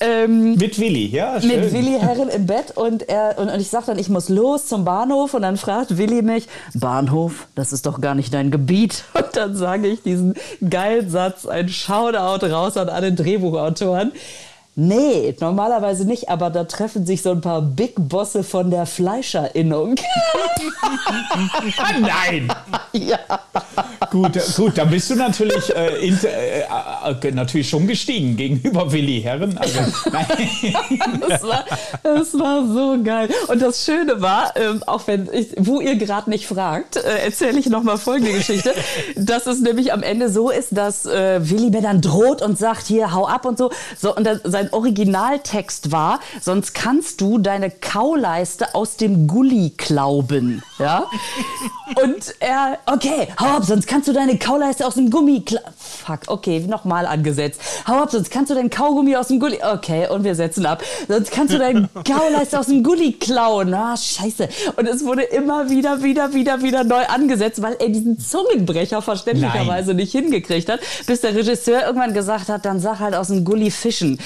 Ähm, 0.00 0.54
Mit 0.54 0.78
Willi, 0.78 1.06
ja, 1.06 1.40
schön. 1.40 1.50
mit 1.50 1.72
Willi 1.72 1.98
Herren 2.00 2.28
im 2.28 2.46
Bett 2.46 2.76
und, 2.76 3.08
er, 3.08 3.38
und, 3.38 3.48
und 3.50 3.60
ich 3.60 3.68
sage 3.68 3.86
dann, 3.86 3.98
ich 3.98 4.08
muss 4.08 4.28
los 4.28 4.66
zum 4.66 4.84
Bahnhof 4.84 5.34
und 5.34 5.42
dann 5.42 5.56
fragt 5.56 5.98
Willi 5.98 6.22
mich, 6.22 6.48
Bahnhof, 6.74 7.46
das 7.54 7.72
ist 7.72 7.86
doch 7.86 8.00
gar 8.00 8.14
nicht 8.14 8.32
dein 8.32 8.50
Gebiet. 8.50 9.04
Und 9.14 9.36
dann 9.36 9.54
sage 9.56 9.88
ich 9.88 10.02
diesen 10.02 10.34
geilen 10.68 11.10
Satz, 11.10 11.46
ein 11.46 11.68
Shoutout 11.68 12.46
raus 12.46 12.76
an 12.76 12.88
alle 12.88 13.12
Drehbuchautoren. 13.12 14.12
Nee, 14.82 15.36
normalerweise 15.40 16.06
nicht, 16.06 16.30
aber 16.30 16.48
da 16.48 16.64
treffen 16.64 17.04
sich 17.04 17.20
so 17.20 17.32
ein 17.32 17.42
paar 17.42 17.60
Big 17.60 17.92
Bosse 17.96 18.42
von 18.42 18.70
der 18.70 18.86
Fleischerinnung. 18.86 19.96
Ah, 21.76 21.98
Nein! 22.00 22.50
ja. 22.94 23.18
Gut, 24.10 24.36
äh, 24.36 24.40
gut, 24.56 24.76
da 24.76 24.84
bist 24.84 25.10
du 25.10 25.14
natürlich, 25.14 25.74
äh, 25.74 26.06
inter, 26.06 26.28
äh, 26.28 27.28
äh, 27.28 27.30
natürlich 27.32 27.68
schon 27.68 27.86
gestiegen 27.86 28.36
gegenüber 28.36 28.90
Willi 28.92 29.20
Herren. 29.22 29.56
Also. 29.58 29.78
Das 31.28 31.42
war, 31.42 31.64
das 32.02 32.34
war 32.38 32.66
so 32.66 33.02
geil. 33.02 33.28
Und 33.48 33.62
das 33.62 33.84
Schöne 33.84 34.20
war, 34.20 34.56
ähm, 34.56 34.82
auch 34.86 35.06
wenn 35.06 35.28
ich, 35.32 35.48
wo 35.56 35.80
ihr 35.80 35.96
gerade 35.96 36.28
nicht 36.28 36.46
fragt, 36.46 36.96
äh, 36.96 37.24
erzähle 37.24 37.58
ich 37.58 37.66
noch 37.66 37.82
mal 37.82 37.98
folgende 37.98 38.32
Geschichte, 38.32 38.74
dass 39.16 39.46
es 39.46 39.60
nämlich 39.60 39.92
am 39.92 40.02
Ende 40.02 40.30
so 40.30 40.50
ist, 40.50 40.76
dass 40.76 41.06
äh, 41.06 41.40
Willi 41.48 41.70
mir 41.70 41.82
dann 41.82 42.00
droht 42.00 42.42
und 42.42 42.58
sagt, 42.58 42.86
hier, 42.86 43.12
hau 43.12 43.26
ab 43.26 43.44
und 43.44 43.58
so. 43.58 43.70
so 43.96 44.14
und 44.14 44.24
das, 44.24 44.40
sein 44.44 44.72
Originaltext 44.72 45.92
war, 45.92 46.20
sonst 46.40 46.74
kannst 46.74 47.20
du 47.20 47.38
deine 47.38 47.70
Kauleiste 47.70 48.74
aus 48.74 48.96
dem 48.96 49.26
Gully 49.26 49.72
klauben. 49.76 50.62
Ja? 50.78 51.06
Und 52.02 52.34
er, 52.40 52.78
okay, 52.86 53.28
hau 53.38 53.56
ab, 53.56 53.64
sonst 53.64 53.86
kannst 53.86 53.99
du 54.08 54.12
deine 54.12 54.38
Kauleiste 54.38 54.86
aus 54.86 54.94
dem 54.94 55.10
Gummi 55.10 55.44
Fuck, 55.76 56.20
okay, 56.28 56.60
nochmal 56.60 57.06
angesetzt. 57.06 57.60
Hau 57.86 57.94
ab, 57.94 58.10
sonst 58.10 58.30
kannst 58.30 58.50
du 58.50 58.54
deinen 58.54 58.70
Kaugummi 58.70 59.16
aus 59.16 59.28
dem 59.28 59.40
Gully. 59.40 59.58
Okay, 59.62 60.08
und 60.08 60.24
wir 60.24 60.34
setzen 60.34 60.66
ab. 60.66 60.82
Sonst 61.08 61.30
kannst 61.30 61.54
du 61.54 61.58
deinen 61.58 61.88
Kauleiste 62.04 62.58
aus 62.58 62.66
dem 62.66 62.82
Gully 62.82 63.12
klauen. 63.12 63.72
Ah, 63.74 63.96
scheiße. 63.96 64.48
Und 64.76 64.86
es 64.86 65.04
wurde 65.04 65.22
immer 65.22 65.70
wieder, 65.70 66.02
wieder, 66.02 66.32
wieder, 66.32 66.62
wieder 66.62 66.84
neu 66.84 67.04
angesetzt, 67.06 67.62
weil 67.62 67.76
er 67.78 67.88
diesen 67.88 68.18
Zungenbrecher 68.18 69.02
verständlicherweise 69.02 69.94
nicht 69.94 70.12
hingekriegt 70.12 70.68
hat, 70.68 70.80
bis 71.06 71.20
der 71.20 71.34
Regisseur 71.34 71.82
irgendwann 71.86 72.14
gesagt 72.14 72.48
hat, 72.48 72.64
dann 72.64 72.80
sag 72.80 73.00
halt 73.00 73.14
aus 73.14 73.28
dem 73.28 73.44
Gully 73.44 73.70
fischen. 73.70 74.18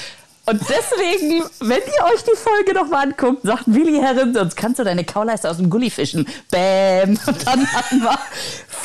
Und 0.47 0.61
deswegen, 0.61 1.43
wenn 1.59 1.79
ihr 1.79 2.13
euch 2.13 2.23
die 2.23 2.37
Folge 2.37 2.73
noch 2.73 2.87
mal 2.87 3.07
anguckt, 3.07 3.41
sagt 3.43 3.63
Willi 3.65 3.99
Herren, 3.99 4.31
sonst 4.33 4.55
kannst 4.55 4.77
du 4.77 4.83
deine 4.83 5.03
Kauleiste 5.03 5.49
aus 5.49 5.57
dem 5.57 5.71
Gully 5.71 5.89
fischen. 5.89 6.27
Bäm. 6.51 7.17
Und 7.25 7.47
dann 7.47 7.65
hatten 7.73 8.01
wir 8.01 8.19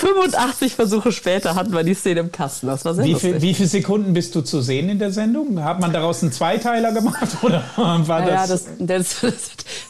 85 0.00 0.74
Versuche 0.74 1.12
später 1.12 1.54
hatten 1.54 1.72
wir 1.72 1.82
die 1.82 1.94
Szene 1.94 2.20
im 2.20 2.32
Kasten. 2.32 2.68
Das 2.68 2.84
war 2.86 2.94
sehr 2.94 3.04
Wie, 3.04 3.14
viel, 3.14 3.42
wie 3.42 3.52
viele 3.52 3.68
Sekunden 3.68 4.14
bist 4.14 4.34
du 4.34 4.40
zu 4.40 4.62
sehen 4.62 4.88
in 4.88 4.98
der 4.98 5.12
Sendung? 5.12 5.62
Hat 5.62 5.78
man 5.78 5.92
daraus 5.92 6.22
einen 6.22 6.32
Zweiteiler 6.32 6.92
gemacht 6.92 7.28
oder 7.42 7.62
war 7.76 8.26
Ja, 8.26 8.46
das? 8.46 8.66
das, 8.78 9.20
das, 9.20 9.20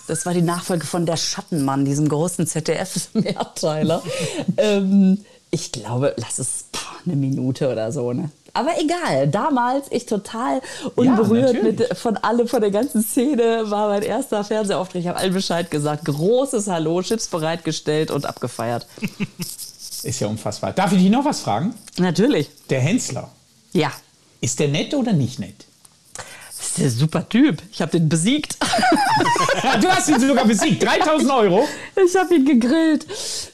das 0.08 0.26
war 0.26 0.34
die 0.34 0.42
Nachfolge 0.42 0.84
von 0.84 1.06
Der 1.06 1.16
Schattenmann, 1.16 1.84
diesem 1.84 2.08
großen 2.08 2.44
ZDF-Mehrteiler. 2.46 4.02
ähm, 4.56 5.24
ich 5.52 5.70
glaube, 5.70 6.14
lass 6.16 6.38
es 6.40 6.64
pff, 6.74 6.86
eine 7.06 7.14
Minute 7.14 7.70
oder 7.70 7.92
so. 7.92 8.12
Ne? 8.12 8.30
Aber 8.52 8.70
egal, 8.80 9.28
damals 9.28 9.86
ich 9.90 10.06
total 10.06 10.60
unberührt 10.96 11.54
natürlich. 11.54 11.88
mit, 11.88 11.96
von 11.98 12.16
allem, 12.16 12.48
von 12.48 12.60
der 12.60 12.72
ganzen 12.72 13.02
Szene, 13.02 13.70
war 13.70 13.88
mein 13.88 14.02
erster 14.02 14.42
Fernsehauftritt. 14.42 15.02
Ich 15.02 15.08
habe 15.08 15.18
allen 15.18 15.34
Bescheid 15.34 15.70
gesagt. 15.70 16.04
Großes 16.06 16.66
Hallo, 16.66 17.00
Chips 17.02 17.28
bereitgestellt 17.28 18.10
und 18.10 18.26
abgefeiert. 18.26 18.86
Ist 20.02 20.20
ja 20.20 20.26
unfassbar. 20.28 20.72
Darf 20.72 20.92
ich 20.92 20.98
dich 21.02 21.10
noch 21.10 21.24
was 21.24 21.40
fragen? 21.40 21.74
Natürlich. 21.98 22.48
Der 22.70 22.80
Hensler, 22.80 23.30
Ja. 23.72 23.92
ist 24.40 24.58
der 24.58 24.68
nett 24.68 24.94
oder 24.94 25.12
nicht 25.12 25.38
nett? 25.38 25.66
Das 26.16 26.66
ist 26.68 26.78
der 26.78 26.90
super 26.90 27.28
Typ. 27.28 27.62
Ich 27.72 27.80
habe 27.82 27.92
den 27.92 28.08
besiegt. 28.08 28.56
Du 29.80 29.88
hast 29.88 30.08
ihn 30.08 30.20
sogar 30.20 30.44
besiegt. 30.44 30.82
3000 30.82 31.30
Euro. 31.30 31.66
Ich 31.96 32.14
habe 32.16 32.34
ihn 32.34 32.44
gegrillt. 32.44 33.06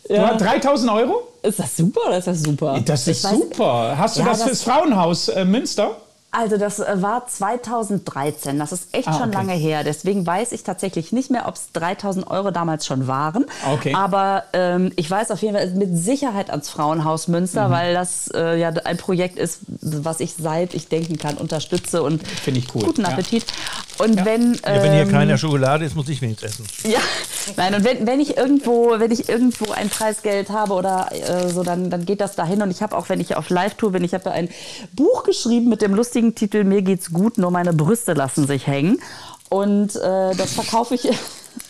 Du 0.08 0.14
Ja. 0.14 0.28
hast 0.32 0.40
3000 0.40 0.90
Euro? 0.90 1.22
Ist 1.42 1.58
das 1.58 1.76
super 1.76 2.00
oder 2.08 2.18
ist 2.18 2.26
das 2.26 2.42
super? 2.42 2.80
Das 2.84 3.06
ist 3.06 3.24
weiß- 3.24 3.30
super. 3.30 3.94
Hast 3.98 4.16
du 4.16 4.20
Ja, 4.20 4.26
das, 4.28 4.38
das- 4.38 4.48
fürs 4.48 4.62
Frauenhaus 4.62 5.28
äh, 5.28 5.44
Münster? 5.44 5.96
Also 6.38 6.58
das 6.58 6.80
äh, 6.80 7.00
war 7.00 7.26
2013, 7.26 8.58
das 8.58 8.72
ist 8.72 8.88
echt 8.92 9.08
Ah, 9.08 9.12
schon 9.14 9.28
okay. 9.28 9.38
lange 9.38 9.52
her. 9.54 9.84
Deswegen 9.84 10.26
weiß 10.26 10.52
ich 10.52 10.64
tatsächlich 10.64 11.12
nicht 11.12 11.30
mehr, 11.30 11.48
ob 11.48 11.54
es 11.54 11.72
3000 11.72 12.30
Euro 12.30 12.50
damals 12.50 12.84
schon 12.84 13.06
waren. 13.06 13.46
Okay. 13.72 13.94
Aber 13.94 14.44
ähm, 14.52 14.92
ich 14.96 15.10
weiß 15.10 15.30
auf 15.30 15.40
jeden 15.42 15.56
Fall 15.56 15.70
mit 15.70 15.96
Sicherheit 15.96 16.50
ans 16.50 16.68
Frauenhaus 16.68 17.28
Mhm. 17.28 17.34
Münster, 17.36 17.70
weil 17.70 17.94
das 17.94 18.28
äh, 18.34 18.58
ja 18.58 18.68
ein 18.68 18.96
Projekt 18.98 19.38
ist, 19.38 19.60
was 19.80 20.20
ich 20.20 20.34
seit 20.38 20.74
ich 20.74 20.88
denken 20.88 21.18
kann 21.18 21.36
unterstütze 21.36 22.02
und 22.02 22.26
Finde 22.26 22.60
ich 22.60 22.74
cool, 22.74 22.84
guten 22.84 23.02
ja. 23.02 23.08
Appetit. 23.08 23.46
Und 23.98 24.24
wenn 24.24 24.54
Ja, 24.54 24.60
wenn 24.82 24.92
hier 24.92 25.02
ähm, 25.02 25.10
keiner 25.10 25.38
Schokolade 25.38 25.84
ist, 25.84 25.96
muss 25.96 26.08
ich 26.08 26.20
wenigstens 26.20 26.60
essen. 26.60 26.66
ja, 26.90 27.00
nein, 27.56 27.74
und 27.74 27.84
wenn, 27.84 28.06
wenn 28.06 28.20
ich 28.20 28.36
irgendwo, 28.36 28.94
wenn 28.98 29.10
ich 29.10 29.28
irgendwo 29.28 29.72
ein 29.72 29.88
Preisgeld 29.88 30.50
habe 30.50 30.74
oder 30.74 31.08
äh, 31.12 31.48
so, 31.48 31.62
dann, 31.62 31.88
dann 31.90 32.04
geht 32.04 32.20
das 32.20 32.34
dahin. 32.36 32.60
Und 32.62 32.70
ich 32.70 32.82
habe 32.82 32.96
auch, 32.96 33.08
wenn 33.08 33.20
ich 33.20 33.36
auf 33.36 33.48
Live-Tour 33.48 33.92
bin, 33.92 34.04
ich 34.04 34.12
habe 34.12 34.24
da 34.24 34.30
ein 34.32 34.48
Buch 34.92 35.24
geschrieben 35.24 35.68
mit 35.70 35.80
dem 35.82 35.94
lustigen 35.94 36.25
Titel 36.34 36.64
Mir 36.64 36.82
geht's 36.82 37.10
gut, 37.12 37.38
nur 37.38 37.50
meine 37.50 37.72
Brüste 37.72 38.12
lassen 38.12 38.46
sich 38.46 38.66
hängen. 38.66 38.98
Und 39.48 39.96
äh, 39.96 40.34
das 40.34 40.54
verkaufe 40.54 40.94
ich. 40.94 41.08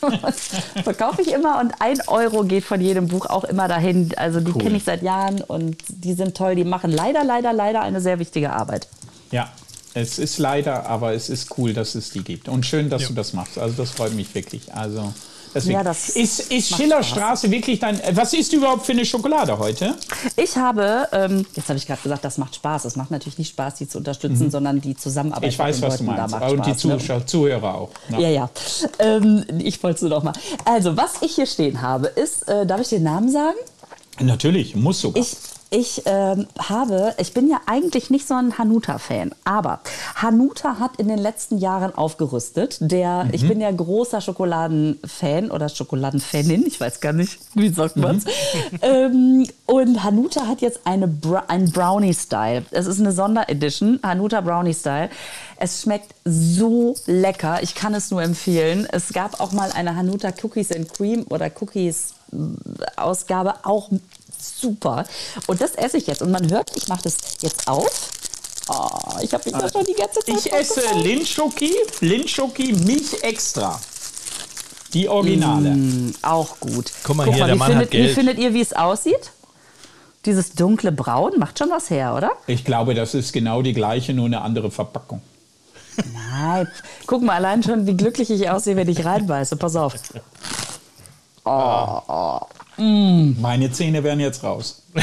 verkaufe 0.82 1.22
ich 1.22 1.32
immer 1.32 1.60
und 1.60 1.74
ein 1.78 2.00
Euro 2.08 2.42
geht 2.44 2.64
von 2.64 2.80
jedem 2.80 3.08
Buch 3.08 3.26
auch 3.26 3.44
immer 3.44 3.68
dahin. 3.68 4.12
Also 4.16 4.40
die 4.40 4.52
Cool. 4.52 4.62
kenne 4.62 4.76
ich 4.76 4.84
seit 4.84 5.02
Jahren 5.02 5.40
und 5.42 5.76
die 5.88 6.14
sind 6.14 6.36
toll. 6.36 6.54
Die 6.54 6.64
machen 6.64 6.90
leider, 6.90 7.24
leider, 7.24 7.52
leider 7.52 7.82
eine 7.82 8.00
sehr 8.00 8.18
wichtige 8.18 8.52
Arbeit. 8.52 8.88
Ja. 9.30 9.50
Es 9.94 10.18
ist 10.18 10.36
leider, 10.36 10.84
aber 10.86 11.14
es 11.14 11.30
ist 11.30 11.56
cool, 11.56 11.72
dass 11.72 11.94
es 11.94 12.10
die 12.10 12.22
gibt. 12.22 12.50
Und 12.50 12.66
schön, 12.66 12.90
dass 12.90 13.06
du 13.06 13.14
das 13.14 13.32
machst. 13.32 13.58
Also 13.58 13.76
das 13.78 13.92
freut 13.92 14.12
mich 14.12 14.34
wirklich. 14.34 14.74
Also 14.74 15.14
deswegen. 15.54 15.74
Ja, 15.74 15.84
das 15.84 16.10
ist 16.10 16.52
ist 16.52 16.74
Schillerstraße 16.76 17.50
wirklich 17.50 17.78
dein. 17.78 18.00
Was 18.12 18.32
ist 18.32 18.52
überhaupt 18.52 18.86
für 18.86 18.92
eine 18.92 19.04
Schokolade 19.04 19.58
heute? 19.58 19.94
Ich 20.36 20.56
habe, 20.56 21.08
ähm, 21.12 21.46
jetzt 21.54 21.68
habe 21.68 21.78
ich 21.78 21.86
gerade 21.86 22.02
gesagt, 22.02 22.24
das 22.24 22.38
macht 22.38 22.54
Spaß. 22.56 22.84
Es 22.84 22.96
macht 22.96 23.10
natürlich 23.10 23.38
nicht 23.38 23.50
Spaß, 23.50 23.76
die 23.76 23.88
zu 23.88 23.98
unterstützen, 23.98 24.50
sondern 24.50 24.80
die 24.80 24.96
Zusammenarbeit 24.96 25.42
Mhm. 25.44 25.48
Ich 25.48 25.58
weiß, 25.58 25.82
was 25.82 25.98
du 25.98 26.04
Leuten, 26.04 26.16
meinst. 26.18 26.34
da 26.34 26.38
macht 26.40 26.50
Und 26.52 26.66
die 26.66 26.70
Spaß, 26.70 26.84
ne? 26.84 26.98
Zuschauer, 26.98 27.26
Zuhörer 27.26 27.74
auch. 27.74 27.90
Ja. 28.10 28.18
Ja, 28.18 28.28
ja. 28.28 28.50
Ähm, 28.98 29.44
ich 29.58 29.82
wollte 29.82 30.04
es 30.06 30.10
noch 30.10 30.22
mal. 30.22 30.32
Also, 30.64 30.96
was 30.96 31.22
ich 31.22 31.34
hier 31.34 31.46
stehen 31.46 31.82
habe, 31.82 32.06
ist, 32.08 32.48
äh, 32.48 32.66
darf 32.66 32.80
ich 32.80 32.88
den 32.88 33.02
Namen 33.02 33.30
sagen? 33.30 33.56
Natürlich, 34.20 34.74
muss 34.74 35.00
sogar. 35.00 35.22
Ich, 35.22 35.36
ich 35.70 36.02
ähm, 36.06 36.46
habe, 36.58 37.14
ich 37.18 37.34
bin 37.34 37.48
ja 37.48 37.60
eigentlich 37.66 38.10
nicht 38.10 38.26
so 38.26 38.34
ein 38.34 38.56
Hanuta-Fan, 38.56 39.32
aber 39.44 39.80
Hanuta 40.14 40.78
hat 40.78 40.96
in 40.96 41.08
den 41.08 41.18
letzten 41.18 41.58
Jahren 41.58 41.94
aufgerüstet. 41.94 42.78
Der, 42.80 43.26
Mhm. 43.26 43.30
Ich 43.32 43.46
bin 43.46 43.60
ja 43.60 43.70
großer 43.70 44.20
Schokoladenfan 44.20 45.50
oder 45.50 45.68
Schokoladenfanin, 45.68 46.66
ich 46.66 46.80
weiß 46.80 47.00
gar 47.00 47.12
nicht, 47.12 47.38
wie 47.54 47.68
sagt 47.68 47.96
man's. 47.96 48.24
Mhm. 48.24 48.30
ähm, 48.82 49.46
und 49.66 50.04
Hanuta 50.04 50.46
hat 50.46 50.60
jetzt 50.60 50.80
eine 50.84 51.08
Bra 51.08 51.44
ein 51.48 51.70
Brownie-Style. 51.70 52.64
Es 52.70 52.86
ist 52.86 53.00
eine 53.00 53.12
Sonderedition, 53.12 54.00
Hanuta 54.02 54.40
Brownie-Style. 54.40 55.10
Es 55.58 55.82
schmeckt 55.82 56.14
so 56.24 56.94
lecker, 57.06 57.62
ich 57.62 57.74
kann 57.74 57.94
es 57.94 58.10
nur 58.10 58.22
empfehlen. 58.22 58.86
Es 58.90 59.12
gab 59.12 59.40
auch 59.40 59.52
mal 59.52 59.72
eine 59.72 59.96
Hanuta 59.96 60.32
Cookies 60.42 60.72
and 60.72 60.92
Cream 60.92 61.24
oder 61.28 61.50
Cookies 61.60 62.14
Ausgabe 62.96 63.54
auch 63.64 63.90
super. 64.40 65.04
Und 65.46 65.60
das 65.60 65.74
esse 65.74 65.98
ich 65.98 66.06
jetzt. 66.06 66.22
Und 66.22 66.30
man 66.30 66.50
hört, 66.50 66.76
ich 66.76 66.88
mache 66.88 67.02
das 67.02 67.16
jetzt 67.40 67.68
auf. 67.68 68.10
Oh, 68.68 68.88
ich 69.22 69.32
habe 69.32 69.44
mich 69.48 69.54
da 69.54 69.70
schon 69.70 69.84
die 69.84 69.94
ganze 69.94 70.20
Zeit 70.20 70.36
Ich 70.36 70.52
esse. 70.52 70.80
Lindschoki, 70.96 71.72
Lindschoki 72.00 72.72
Milch 72.72 73.22
extra. 73.22 73.80
Die 74.92 75.08
Originale. 75.08 75.70
Mm, 75.70 76.14
auch 76.22 76.58
gut. 76.58 76.90
Guck 77.04 77.16
mal 77.16 77.26
hier, 77.26 77.38
mal, 77.38 77.46
der 77.46 77.54
wie, 77.54 77.58
Mann 77.58 77.68
hat 77.68 77.88
findet, 77.88 77.92
wie 77.92 77.96
Geld. 77.98 78.14
findet 78.14 78.38
ihr, 78.38 78.54
wie 78.54 78.60
es 78.60 78.72
aussieht? 78.72 79.30
Dieses 80.24 80.54
dunkle 80.54 80.90
Braun 80.90 81.38
macht 81.38 81.58
schon 81.58 81.70
was 81.70 81.90
her, 81.90 82.14
oder? 82.16 82.32
Ich 82.48 82.64
glaube, 82.64 82.94
das 82.94 83.14
ist 83.14 83.32
genau 83.32 83.62
die 83.62 83.72
gleiche, 83.72 84.12
nur 84.12 84.26
eine 84.26 84.40
andere 84.40 84.70
Verpackung. 84.70 85.22
Nein. 86.12 86.68
Guck 87.06 87.22
mal 87.22 87.36
allein 87.36 87.62
schon, 87.62 87.86
wie 87.86 87.96
glücklich 87.96 88.30
ich 88.30 88.50
aussehe, 88.50 88.74
wenn 88.76 88.88
ich 88.88 89.04
reinbeiße. 89.04 89.56
Pass 89.56 89.76
auf. 89.76 89.94
Meine 92.78 93.72
Zähne 93.72 94.02
wären 94.04 94.20
jetzt 94.20 94.42
raus. 94.42 94.82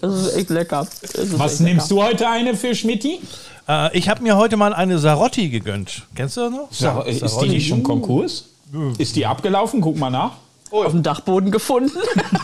Das 0.00 0.14
ist 0.26 0.36
echt 0.36 0.50
lecker. 0.50 0.86
Ist 1.02 1.38
Was 1.38 1.52
echt 1.52 1.60
nimmst 1.62 1.90
lecker. 1.90 2.02
du 2.02 2.06
heute 2.08 2.28
eine 2.28 2.54
für 2.56 2.74
Schmidti? 2.74 3.20
Äh, 3.68 3.96
ich 3.96 4.08
habe 4.08 4.22
mir 4.22 4.36
heute 4.36 4.56
mal 4.58 4.74
eine 4.74 4.98
Sarotti 4.98 5.48
gegönnt. 5.48 6.02
Kennst 6.14 6.36
du 6.36 6.42
das 6.42 6.50
noch? 6.50 6.68
Sa 6.70 7.00
ist 7.02 7.40
die 7.40 7.48
nicht 7.48 7.68
schon 7.68 7.82
Konkurs? 7.82 8.46
Ist 8.98 9.16
die 9.16 9.24
abgelaufen? 9.24 9.80
Guck 9.80 9.96
mal 9.96 10.10
nach. 10.10 10.32
Auf 10.70 10.90
dem 10.90 11.02
Dachboden 11.02 11.50
gefunden. 11.50 11.96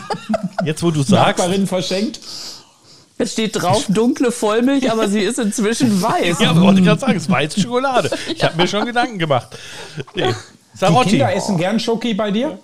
Jetzt, 0.65 0.81
wo 0.81 0.89
du 0.91 1.03
sagst. 1.03 1.39
Nachbarin 1.39 1.67
verschenkt. 1.67 2.19
Es 3.17 3.33
steht 3.33 3.61
drauf 3.61 3.85
dunkle 3.89 4.31
Vollmilch, 4.31 4.89
aber 4.91 5.07
sie 5.07 5.19
ist 5.19 5.37
inzwischen 5.37 6.01
weiß. 6.01 6.39
Ja, 6.39 6.59
wollte 6.59 6.79
ich 6.79 6.85
gerade 6.87 7.01
sagen, 7.01 7.17
es 7.17 7.23
ist 7.23 7.29
weiße 7.29 7.59
Schokolade. 7.61 8.09
Ich 8.33 8.43
habe 8.43 8.55
mir 8.57 8.67
schon 8.67 8.85
Gedanken 8.85 9.19
gemacht. 9.19 9.49
Nee. 10.15 10.33
Die 10.73 10.77
Sarotti. 10.77 11.09
Kinder 11.11 11.33
essen 11.33 11.57
gern 11.57 11.79
Schoki 11.79 12.13
bei 12.13 12.31
dir? 12.31 12.57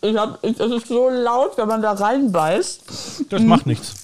Ich 0.00 0.16
hab, 0.16 0.42
ich, 0.44 0.58
es 0.58 0.70
ist 0.70 0.86
so 0.88 1.08
laut, 1.08 1.56
wenn 1.56 1.66
man 1.68 1.82
da 1.82 1.92
reinbeißt. 1.92 2.80
Das 3.30 3.42
macht 3.42 3.66
nichts. 3.66 3.94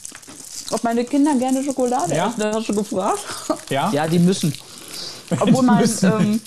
Ob 0.73 0.83
meine 0.83 1.05
Kinder 1.05 1.35
gerne 1.37 1.63
Schokolade 1.63 2.15
Ja? 2.15 2.29
essen, 2.29 2.41
das 2.41 2.57
hast 2.57 2.69
du 2.69 2.75
gefragt? 2.75 3.21
Ja? 3.71 3.91
Ja, 3.93 4.07
die 4.09 4.19
müssen. 4.19 4.53
Obwohl 5.39 5.63
mein, 5.63 5.79
Müssen. 5.81 6.13
ähm, 6.13 6.41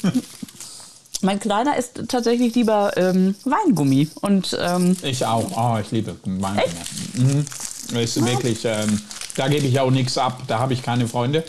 mein 1.22 1.40
Kleiner 1.40 1.78
isst 1.78 2.02
tatsächlich 2.10 2.54
lieber 2.56 2.96
ähm, 2.98 3.36
Weingummi. 3.46 4.10
Und 4.22 4.58
ähm, 4.60 4.96
Ich 5.02 5.26
auch. 5.26 5.46
Oh, 5.56 5.80
ich 5.82 5.92
liebe 5.92 6.16
Weingummi. 6.26 7.46
Mhm. 7.94 7.98
Ist 8.00 8.24
wirklich, 8.26 8.66
ähm, 8.66 9.02
da 9.36 9.48
gebe 9.48 9.66
ich 9.66 9.80
auch 9.80 9.92
nichts 9.92 10.18
ab. 10.18 10.42
Da 10.48 10.60
habe 10.60 10.74
ich 10.74 10.84
keine 10.84 11.08
Freunde. 11.08 11.44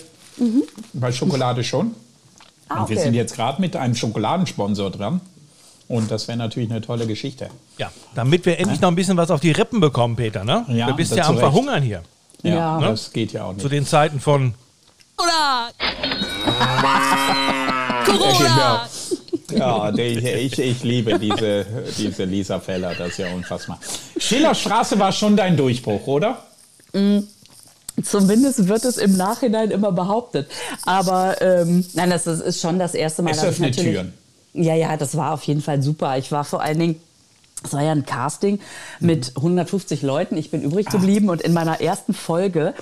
Bei 0.93 1.11
Schokolade 1.11 1.65
schon. 1.65 1.95
Mhm. 2.69 2.77
ah, 2.77 2.83
Und 2.83 2.89
wir 2.89 2.97
okay. 2.97 3.05
sind 3.05 3.15
jetzt 3.15 3.35
gerade 3.35 3.61
mit 3.61 3.77
einem 3.77 3.95
Schokoladensponsor 3.95 4.91
dran. 4.91 5.21
Und 5.89 6.11
das 6.11 6.29
wäre 6.29 6.37
natürlich 6.37 6.71
eine 6.71 6.83
tolle 6.83 7.07
Geschichte. 7.07 7.49
Ja, 7.79 7.91
damit 8.15 8.45
wir 8.45 8.59
endlich 8.59 8.81
noch 8.81 8.91
ein 8.91 8.95
bisschen 8.95 9.17
was 9.17 9.31
auf 9.31 9.41
die 9.41 9.53
Rippen 9.53 9.81
bekommen, 9.81 10.17
Peter, 10.17 10.45
ne? 10.45 10.67
Ja, 10.69 10.87
du 10.89 10.95
bist 10.95 11.15
ja 11.17 11.25
am 11.25 11.31
recht. 11.31 11.41
Verhungern 11.41 11.83
hier. 11.83 12.03
Ja, 12.43 12.55
Ja. 12.55 12.81
das 12.81 13.11
geht 13.13 13.33
ja 13.33 13.45
auch 13.45 13.53
nicht. 13.53 13.63
Zu 13.63 13.69
den 13.71 13.87
Zeiten 13.87 14.21
von. 14.21 14.55
Ja, 18.41 18.87
ja 19.51 19.93
die, 19.93 20.03
ich, 20.03 20.59
ich 20.59 20.83
liebe 20.83 21.19
diese, 21.19 21.67
diese 21.97 22.25
Lisa 22.25 22.59
Feller, 22.61 22.95
das 22.95 23.09
ist 23.09 23.19
ja 23.19 23.33
unfassbar. 23.33 23.79
Schillerstraße 24.19 24.99
war 24.99 25.13
schon 25.13 25.37
dein 25.37 25.57
Durchbruch, 25.57 26.07
oder? 26.07 26.43
Zumindest 28.05 28.69
wird 28.69 28.85
es 28.85 28.97
im 28.99 29.17
Nachhinein 29.17 29.71
immer 29.71 29.93
behauptet. 29.93 30.49
Aber 30.85 31.41
ähm, 31.43 31.85
nein, 31.95 32.11
das 32.11 32.27
ist, 32.27 32.41
ist 32.41 32.61
schon 32.61 32.79
das 32.79 32.95
erste 32.95 33.23
Mal. 33.23 33.31
Es 33.31 33.45
öffnet 33.45 33.77
Türen. 33.77 34.15
Ja, 34.55 34.75
ja, 34.75 34.97
das 34.97 35.17
war 35.17 35.33
auf 35.35 35.43
jeden 35.45 35.61
Fall 35.61 35.83
super. 35.83 36.17
Ich 36.19 36.33
war 36.33 36.45
vor 36.45 36.63
allen 36.63 36.79
Dingen. 36.79 37.01
Es 37.65 37.73
war 37.73 37.83
ja 37.83 37.91
ein 37.91 38.07
Casting 38.07 38.61
mit 39.01 39.33
150 39.37 40.03
Leuten. 40.03 40.37
Ich 40.37 40.53
bin 40.53 40.63
übrig 40.63 40.87
geblieben 40.87 41.29
und 41.29 41.41
in 41.43 41.53
meiner 41.53 41.81
ersten 41.81 42.15
Folge, 42.15 42.73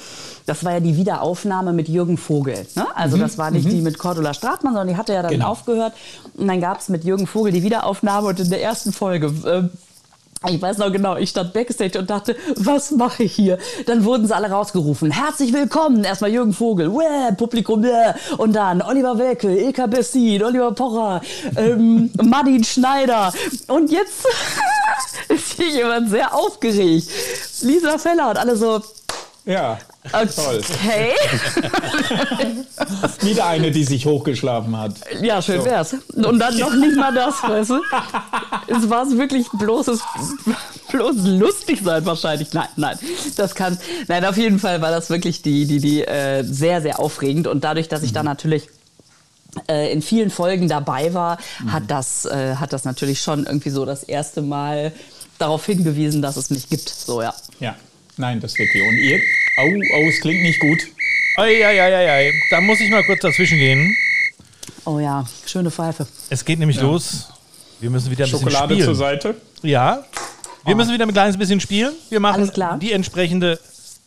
das 0.44 0.64
war 0.64 0.72
ja 0.72 0.80
die 0.80 0.98
Wiederaufnahme 0.98 1.72
mit 1.72 1.88
Jürgen 1.88 2.18
Vogel. 2.18 2.66
Ne? 2.74 2.86
Also 2.94 3.16
das 3.16 3.38
war 3.38 3.50
nicht 3.50 3.72
die 3.72 3.80
mit 3.80 3.96
Cordula 3.96 4.34
Stratmann, 4.34 4.74
sondern 4.74 4.88
die 4.88 4.96
hatte 4.98 5.14
ja 5.14 5.22
dann 5.22 5.30
Genau. 5.32 5.48
aufgehört. 5.48 5.94
Und 6.36 6.46
dann 6.46 6.60
gab 6.60 6.80
es 6.80 6.90
mit 6.90 7.04
Jürgen 7.04 7.26
Vogel 7.26 7.52
die 7.52 7.62
Wiederaufnahme 7.62 8.28
und 8.28 8.38
in 8.38 8.50
der 8.50 8.62
ersten 8.62 8.92
Folge 8.92 9.32
ähm, 9.46 9.70
ich 10.48 10.60
weiß 10.60 10.78
noch 10.78 10.92
genau, 10.92 11.16
ich 11.16 11.30
stand 11.30 11.52
backstage 11.52 11.98
und 11.98 12.10
dachte, 12.10 12.36
was 12.56 12.90
mache 12.92 13.24
ich 13.24 13.32
hier? 13.34 13.58
Dann 13.86 14.04
wurden 14.04 14.26
sie 14.26 14.36
alle 14.36 14.50
rausgerufen. 14.50 15.10
Herzlich 15.10 15.52
willkommen. 15.52 16.04
Erstmal 16.04 16.30
Jürgen 16.30 16.52
Vogel, 16.52 16.92
Wäh, 16.92 17.34
Publikum, 17.36 17.82
Wäh. 17.82 18.14
und 18.36 18.52
dann 18.54 18.82
Oliver 18.82 19.18
Welke, 19.18 19.48
Ilka 19.48 19.86
Bessin, 19.86 20.42
Oliver 20.42 20.72
Pocher, 20.72 21.20
ähm, 21.56 22.10
Martin 22.22 22.62
Schneider. 22.62 23.32
Und 23.68 23.90
jetzt 23.90 24.26
ist 25.28 25.54
hier 25.54 25.68
jemand 25.68 26.10
sehr 26.10 26.34
aufgeregt. 26.34 27.08
Lisa 27.62 27.98
Feller 27.98 28.30
und 28.30 28.38
alle 28.38 28.56
so, 28.56 28.82
Ja, 29.46 29.78
toll. 30.10 30.60
okay. 30.60 31.12
Wieder 33.24 33.46
eine, 33.46 33.70
die 33.70 33.84
sich 33.84 34.04
hochgeschlafen 34.04 34.76
hat. 34.76 34.94
Ja, 35.22 35.40
schön 35.40 35.64
wär's. 35.64 35.94
Und 36.14 36.40
dann 36.40 36.58
noch 36.58 36.74
nicht 36.74 36.96
mal 36.96 37.14
das, 37.14 37.40
weißt 37.44 37.70
du? 37.70 37.80
Es 38.66 38.90
war 38.90 39.08
wirklich 39.08 39.46
bloßes, 39.52 40.00
bloß 40.90 41.16
lustig 41.26 41.80
sein 41.84 42.04
wahrscheinlich. 42.04 42.52
Nein, 42.54 42.66
nein, 42.74 42.98
das 43.36 43.54
kann, 43.54 43.78
nein, 44.08 44.24
auf 44.24 44.36
jeden 44.36 44.58
Fall 44.58 44.82
war 44.82 44.90
das 44.90 45.10
wirklich 45.10 45.42
die, 45.42 45.64
die, 45.66 45.78
die 45.78 46.02
äh, 46.02 46.42
sehr, 46.42 46.82
sehr 46.82 46.98
aufregend. 46.98 47.46
Und 47.46 47.62
dadurch, 47.62 47.86
dass 47.86 48.02
ich 48.02 48.12
da 48.12 48.24
natürlich 48.24 48.68
äh, 49.68 49.92
in 49.92 50.02
vielen 50.02 50.30
Folgen 50.30 50.66
dabei 50.68 51.14
war, 51.14 51.38
hat 51.68 51.84
das, 51.86 52.24
äh, 52.24 52.56
hat 52.56 52.72
das 52.72 52.84
natürlich 52.84 53.22
schon 53.22 53.46
irgendwie 53.46 53.70
so 53.70 53.84
das 53.84 54.02
erste 54.02 54.42
Mal 54.42 54.92
darauf 55.38 55.64
hingewiesen, 55.66 56.20
dass 56.20 56.36
es 56.36 56.50
mich 56.50 56.68
gibt. 56.68 56.88
So, 56.88 57.22
ja. 57.22 57.32
Ja, 57.60 57.76
nein, 58.16 58.40
das 58.40 58.58
wirklich. 58.58 58.82
Und 58.82 58.96
ihr? 58.98 59.20
Au, 59.58 59.66
au, 59.96 60.08
es 60.08 60.20
klingt 60.20 60.42
nicht 60.42 60.60
gut. 60.60 60.78
Eieieiei, 61.36 62.32
da 62.50 62.60
muss 62.60 62.80
ich 62.80 62.90
mal 62.90 63.04
kurz 63.04 63.20
dazwischen 63.20 63.58
gehen. 63.58 63.94
Oh 64.84 64.98
ja, 64.98 65.26
schöne 65.46 65.70
Pfeife. 65.70 66.06
Es 66.30 66.44
geht 66.44 66.58
nämlich 66.58 66.80
los. 66.80 67.28
Wir 67.80 67.90
müssen 67.90 68.10
wieder 68.10 68.24
ein 68.24 68.30
Schokolade 68.30 68.74
bisschen 68.74 68.94
zur 68.94 68.94
spielen. 68.94 69.20
Seite. 69.20 69.34
Ja, 69.62 70.04
wir 70.64 70.74
müssen 70.76 70.92
wieder 70.92 71.04
ein 71.06 71.12
kleines 71.12 71.36
bisschen 71.36 71.60
spielen. 71.60 71.92
Wir 72.08 72.20
machen 72.20 72.36
Alles 72.40 72.52
klar. 72.52 72.78
die 72.78 72.92
entsprechende 72.92 73.58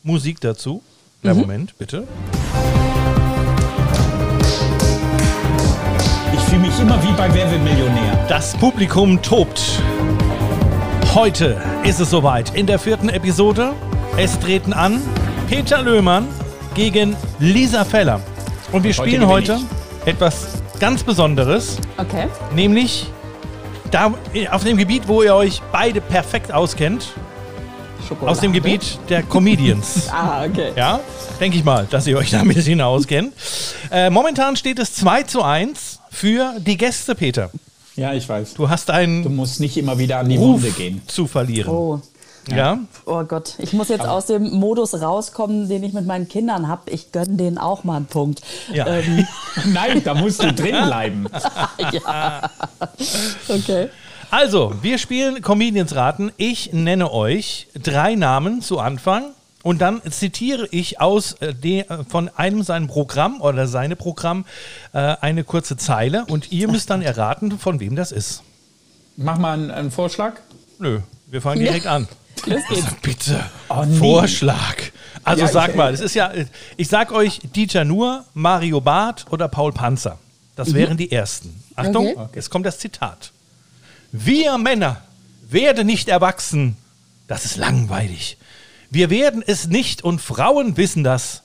Musik 0.03 0.39
dazu. 0.41 0.81
Ja, 1.21 1.33
Moment, 1.33 1.77
bitte. 1.77 2.07
Ich 6.33 6.39
fühle 6.41 6.61
mich 6.61 6.79
immer 6.79 7.01
wie 7.03 7.11
bei 7.13 7.33
Wer 7.33 7.51
wird 7.51 7.61
Millionär. 7.63 8.25
Das 8.27 8.55
Publikum 8.55 9.21
tobt. 9.21 9.61
Heute 11.13 11.61
ist 11.83 11.99
es 11.99 12.09
soweit. 12.09 12.55
In 12.55 12.65
der 12.65 12.79
vierten 12.79 13.09
Episode. 13.09 13.73
Es 14.17 14.37
treten 14.39 14.73
an 14.73 15.01
Peter 15.47 15.81
Löhmann 15.81 16.27
gegen 16.75 17.15
Lisa 17.39 17.83
Feller. 17.85 18.21
Und 18.71 18.83
wir 18.83 18.91
Heute 18.91 18.93
spielen 18.93 19.21
gewinne 19.21 19.27
heute 19.27 19.59
etwas 20.05 20.47
ganz 20.79 21.03
Besonderes. 21.03 21.77
Okay. 21.97 22.27
Nämlich 22.53 23.07
da, 23.91 24.13
auf 24.51 24.63
dem 24.63 24.77
Gebiet, 24.77 25.07
wo 25.07 25.23
ihr 25.23 25.35
euch 25.35 25.61
beide 25.71 26.01
perfekt 26.01 26.51
auskennt. 26.51 27.07
Schokolade. 28.07 28.31
Aus 28.31 28.39
dem 28.41 28.53
Gebiet 28.53 28.99
der 29.09 29.23
Comedians. 29.23 30.09
Ah, 30.11 30.45
okay. 30.45 30.71
Ja, 30.75 30.99
denke 31.39 31.57
ich 31.57 31.63
mal, 31.63 31.87
dass 31.89 32.07
ihr 32.07 32.17
euch 32.17 32.31
da 32.31 32.41
ein 32.41 32.47
bisschen 32.47 32.81
auskennt. 32.81 33.33
Äh, 33.91 34.09
momentan 34.09 34.55
steht 34.55 34.79
es 34.79 34.93
2 34.95 35.23
zu 35.23 35.43
1 35.43 35.99
für 36.09 36.53
die 36.59 36.77
Gäste, 36.77 37.15
Peter. 37.15 37.51
Ja, 37.95 38.13
ich 38.13 38.27
weiß. 38.27 38.53
Du 38.53 38.69
hast 38.69 38.89
Du 38.89 38.93
einen 38.93 39.35
musst 39.35 39.59
nicht 39.59 39.77
immer 39.77 39.97
wieder 39.97 40.19
an 40.19 40.29
die 40.29 40.37
Ruf 40.37 40.61
Wunde 40.61 40.71
gehen. 40.71 41.01
zu 41.07 41.27
verlieren. 41.27 41.69
Oh. 41.69 42.01
Ja. 42.55 42.79
Oh 43.05 43.23
Gott, 43.23 43.55
ich 43.57 43.73
muss 43.73 43.89
jetzt 43.89 44.05
aus 44.05 44.25
dem 44.25 44.51
Modus 44.51 45.01
rauskommen, 45.01 45.69
den 45.69 45.83
ich 45.83 45.93
mit 45.93 46.05
meinen 46.05 46.27
Kindern 46.27 46.67
habe. 46.67 46.89
Ich 46.91 47.12
gönne 47.12 47.35
denen 47.35 47.57
auch 47.57 47.83
mal 47.83 47.97
einen 47.97 48.05
Punkt. 48.05 48.41
Ja. 48.73 48.88
Ähm, 48.88 49.27
Nein, 49.65 50.03
da 50.03 50.13
musst 50.13 50.43
du 50.43 50.51
drin 50.53 50.75
bleiben. 50.85 51.27
ja. 51.91 52.49
Okay. 53.47 53.89
Also, 54.31 54.73
wir 54.81 54.99
spielen 54.99 55.41
Comedians 55.41 55.95
raten. 55.95 56.31
Ich 56.38 56.71
nenne 56.71 57.12
euch 57.12 57.67
drei 57.73 58.15
Namen 58.15 58.62
zu 58.62 58.79
Anfang 58.79 59.31
und 59.63 59.81
dann 59.81 60.01
zitiere 60.09 60.67
ich 60.71 61.01
aus 61.01 61.33
äh, 61.33 61.53
de, 61.53 61.81
äh, 61.81 62.03
von 62.07 62.29
einem 62.29 62.63
seinem 62.63 62.88
Programm 62.88 63.41
oder 63.41 63.67
seine 63.67 63.95
Programm 63.95 64.45
äh, 64.93 64.99
eine 65.19 65.43
kurze 65.43 65.77
Zeile 65.77 66.25
und 66.25 66.51
ihr 66.51 66.67
müsst 66.69 66.89
dann 66.89 67.01
erraten, 67.01 67.57
von 67.57 67.79
wem 67.79 67.95
das 67.95 68.12
ist. 68.12 68.43
Mach 69.17 69.38
mal 69.38 69.53
einen, 69.53 69.71
einen 69.71 69.91
Vorschlag. 69.91 70.35
Nö, 70.77 70.99
wir 71.27 71.41
fangen 71.41 71.59
direkt 71.59 71.88
an. 71.88 72.07
Los 72.45 72.62
geht's. 72.69 72.86
Bitte. 73.02 73.43
Oh, 73.69 73.84
nee. 73.86 73.97
Vorschlag. 73.97 74.75
Also 75.23 75.41
Ja, 75.41 75.47
ich- 75.47 75.54
sag 75.54 75.75
mal, 75.75 75.93
es 75.93 75.99
ist 75.99 76.15
ja, 76.15 76.32
ich 76.78 76.88
sag 76.88 77.12
euch 77.12 77.39
Dieter 77.56 77.84
Nuhr, 77.86 78.25
Mario 78.34 78.82
Barth 78.82 79.25
oder 79.32 79.47
Paul 79.47 79.71
Panzer. 79.73 80.17
Das 80.56 80.73
wären 80.73 80.97
die 80.97 81.12
ersten. 81.12 81.63
Achtung, 81.75 82.08
Okay. 82.17 82.30
jetzt 82.36 82.49
kommt 82.49 82.65
das 82.65 82.80
Zitat. 82.80 83.32
Wir 84.12 84.58
Männer 84.58 85.02
werden 85.49 85.88
nicht 85.88 86.10
erwachsen. 86.10 86.75
Das 87.28 87.45
ist 87.45 87.56
langweilig. 87.58 88.38
Wir 88.89 89.10
werden 89.10 89.43
es 89.45 89.67
nicht 89.67 90.04
und 90.04 90.19
Frauen 90.19 90.75
wissen 90.78 91.04
das. 91.04 91.43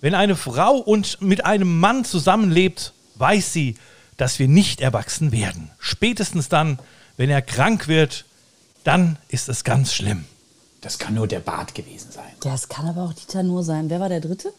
Wenn 0.00 0.14
eine 0.14 0.34
Frau 0.36 0.76
und 0.76 1.20
mit 1.20 1.44
einem 1.44 1.78
Mann 1.78 2.04
zusammenlebt, 2.04 2.92
weiß 3.16 3.52
sie, 3.52 3.76
dass 4.16 4.38
wir 4.38 4.48
nicht 4.48 4.80
erwachsen 4.80 5.30
werden. 5.30 5.70
Spätestens 5.78 6.48
dann, 6.48 6.78
wenn 7.16 7.28
er 7.30 7.42
krank 7.42 7.86
wird, 7.86 8.24
dann 8.84 9.18
ist 9.28 9.48
es 9.48 9.62
ganz 9.64 9.92
schlimm. 9.94 10.24
Das 10.80 10.98
kann 10.98 11.14
nur 11.14 11.26
der 11.26 11.40
Bart 11.40 11.74
gewesen 11.74 12.12
sein. 12.12 12.24
Das 12.40 12.68
kann 12.68 12.88
aber 12.88 13.02
auch 13.02 13.12
Dieter 13.12 13.42
nur 13.42 13.64
sein. 13.64 13.90
Wer 13.90 13.98
war 14.00 14.08
der 14.08 14.20
dritte? 14.20 14.52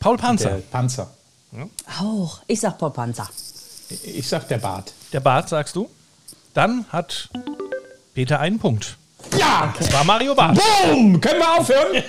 Paul 0.00 0.16
Panzer. 0.16 0.50
Der 0.50 0.56
Panzer. 0.58 1.10
Auch. 2.00 2.40
Ich 2.46 2.60
sag 2.60 2.78
Paul 2.78 2.90
Panzer. 2.90 3.28
Ich 4.04 4.28
sag 4.28 4.48
der 4.48 4.58
Bart. 4.58 4.92
Der 5.12 5.20
Bart, 5.20 5.48
sagst 5.48 5.76
du? 5.76 5.88
Dann 6.54 6.86
hat 6.88 7.28
Peter 8.14 8.40
einen 8.40 8.58
Punkt. 8.58 8.96
Ja! 9.38 9.72
Das 9.78 9.92
war 9.92 10.02
Mario 10.04 10.34
Barth. 10.34 10.58
Boom! 10.84 11.20
Können 11.20 11.40
wir 11.40 11.58
aufhören? 11.58 12.02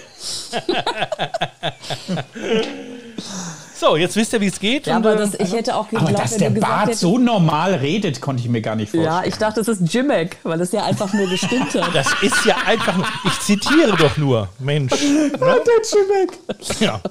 So, 3.85 3.97
jetzt 3.97 4.15
wisst 4.15 4.31
ihr, 4.31 4.39
wie 4.39 4.47
es 4.47 4.59
geht. 4.61 4.87
Ja, 4.87 4.95
Und, 4.95 5.05
aber 5.05 5.15
äh, 5.15 5.17
das, 5.17 5.33
ich 5.35 5.51
hätte 5.51 5.75
auch 5.75 5.87
Aber 5.91 6.05
geglaubt, 6.05 6.19
dass 6.19 6.39
wenn 6.39 6.53
der 6.53 6.61
Bart 6.61 6.85
hättest, 6.85 7.01
so 7.01 7.17
normal 7.17 7.73
redet, 7.75 8.21
konnte 8.21 8.41
ich 8.41 8.47
mir 8.47 8.61
gar 8.61 8.75
nicht 8.77 8.91
vorstellen. 8.91 9.13
Ja, 9.13 9.23
ich 9.25 9.35
dachte, 9.35 9.59
es 9.59 9.67
ist 9.67 9.81
Jimmick, 9.93 10.37
weil 10.43 10.61
es 10.61 10.71
ja 10.71 10.85
einfach 10.85 11.11
nur 11.11 11.27
gestimmt 11.27 11.73
hat. 11.75 11.89
das 11.93 12.07
ist 12.21 12.45
ja 12.45 12.55
einfach 12.65 12.95
nur. 12.95 13.05
Ich 13.25 13.39
zitiere 13.41 13.97
doch 13.97 14.15
nur. 14.15 14.47
Mensch. 14.59 14.91
der 14.91 15.37
Schimek. 15.83 16.79
Ja. 16.79 17.01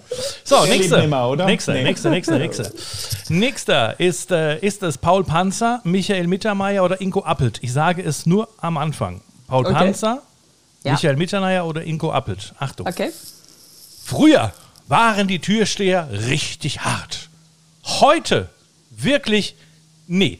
So, 0.44 0.64
Der 0.64 0.74
nächster. 0.76 0.96
lebt 0.96 1.10
nimmer, 1.10 1.28
oder? 1.28 1.44
Nächster, 1.44 1.74
Nee. 1.74 1.82
nächster, 1.82 2.08
nächster, 2.08 2.38
nächster. 2.38 2.70
Nächster 3.28 4.00
ist, 4.00 4.30
äh, 4.30 4.58
ist 4.60 4.82
es 4.82 4.96
Paul 4.96 5.24
Panzer, 5.24 5.80
Michael 5.84 6.26
Mittermeier 6.26 6.84
oder 6.84 7.00
Inko 7.02 7.20
Appelt. 7.22 7.58
Ich 7.62 7.72
sage 7.74 8.02
es 8.02 8.24
nur 8.24 8.48
am 8.62 8.78
Anfang. 8.78 9.20
Paul 9.46 9.66
Okay. 9.66 9.74
Panzer, 9.74 10.22
Ja. 10.84 10.92
Michael 10.92 11.16
Mittermeier 11.16 11.66
oder 11.66 11.82
Inko 11.82 12.10
Appelt. 12.12 12.54
Achtung. 12.58 12.86
Okay. 12.86 13.10
Früher 14.04 14.52
waren 14.92 15.26
die 15.26 15.38
Türsteher 15.38 16.06
richtig 16.28 16.82
hart. 16.82 17.30
Heute 17.82 18.50
wirklich, 18.90 19.56
nee. 20.06 20.38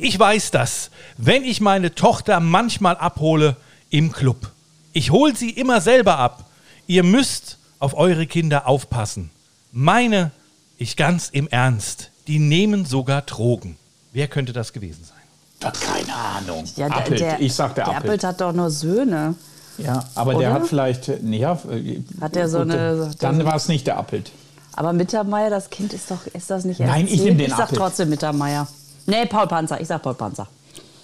Ich 0.00 0.16
weiß 0.16 0.52
das, 0.52 0.90
wenn 1.16 1.42
ich 1.42 1.60
meine 1.60 1.92
Tochter 1.92 2.38
manchmal 2.38 2.96
abhole 2.96 3.56
im 3.90 4.12
Club. 4.12 4.52
Ich 4.92 5.10
hole 5.10 5.34
sie 5.34 5.50
immer 5.50 5.80
selber 5.80 6.16
ab. 6.16 6.48
Ihr 6.86 7.02
müsst 7.02 7.58
auf 7.80 7.94
eure 7.94 8.28
Kinder 8.28 8.68
aufpassen. 8.68 9.30
Meine, 9.72 10.30
ich 10.78 10.96
ganz 10.96 11.28
im 11.28 11.48
Ernst, 11.48 12.12
die 12.28 12.38
nehmen 12.38 12.84
sogar 12.84 13.22
Drogen. 13.22 13.76
Wer 14.12 14.28
könnte 14.28 14.52
das 14.52 14.72
gewesen 14.72 15.04
sein? 15.04 15.72
Keine 15.72 16.14
Ahnung. 16.14 16.64
Ja, 16.76 16.88
der, 16.88 16.98
Appelt. 16.98 17.20
der, 17.20 17.40
ich 17.40 17.52
sag 17.52 17.74
der, 17.74 17.86
der 17.86 17.96
Appelt. 17.96 18.04
Appelt 18.04 18.24
hat 18.24 18.40
doch 18.40 18.52
nur 18.52 18.70
Söhne. 18.70 19.34
Ja, 19.78 20.04
aber 20.14 20.32
der 20.34 20.50
Oder? 20.50 20.60
hat 20.60 20.66
vielleicht, 20.68 21.08
äh, 21.08 21.18
nee, 21.22 21.38
ja, 21.38 21.52
äh, 21.70 22.00
Hat 22.20 22.34
der 22.34 22.48
so 22.48 22.58
gut, 22.58 22.70
eine- 22.72 23.10
Dann 23.18 23.44
war 23.44 23.56
es 23.56 23.68
nicht 23.68 23.86
der 23.86 23.98
Appelt. 23.98 24.30
Aber 24.74 24.92
Mittermeier, 24.92 25.50
das 25.50 25.70
Kind 25.70 25.92
ist 25.92 26.10
doch, 26.10 26.26
ist 26.26 26.50
das 26.50 26.64
nicht 26.64 26.80
Nein, 26.80 27.06
ich 27.06 27.12
erzählt? 27.12 27.28
nehm 27.28 27.38
den 27.38 27.46
Ich 27.48 27.52
sag 27.54 27.64
Appelt. 27.64 27.78
trotzdem 27.80 28.08
Mittermeier. 28.10 28.66
Nee, 29.06 29.26
Paul 29.26 29.46
Panzer. 29.46 29.80
Ich 29.80 29.88
sag 29.88 30.02
Paul 30.02 30.14
Panzer. 30.14 30.46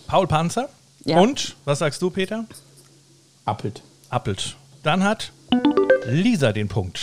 Paul 0.07 0.27
Panzer? 0.27 0.69
Ja. 1.05 1.21
Und, 1.21 1.55
was 1.65 1.79
sagst 1.81 2.01
du, 2.03 2.11
Peter? 2.11 2.45
Appelt. 3.45 3.83
Appelt. 4.11 4.57
Dann 4.83 5.03
hat 5.05 5.33
Lisa 6.07 6.53
den 6.53 6.69
Punkt. 6.69 6.99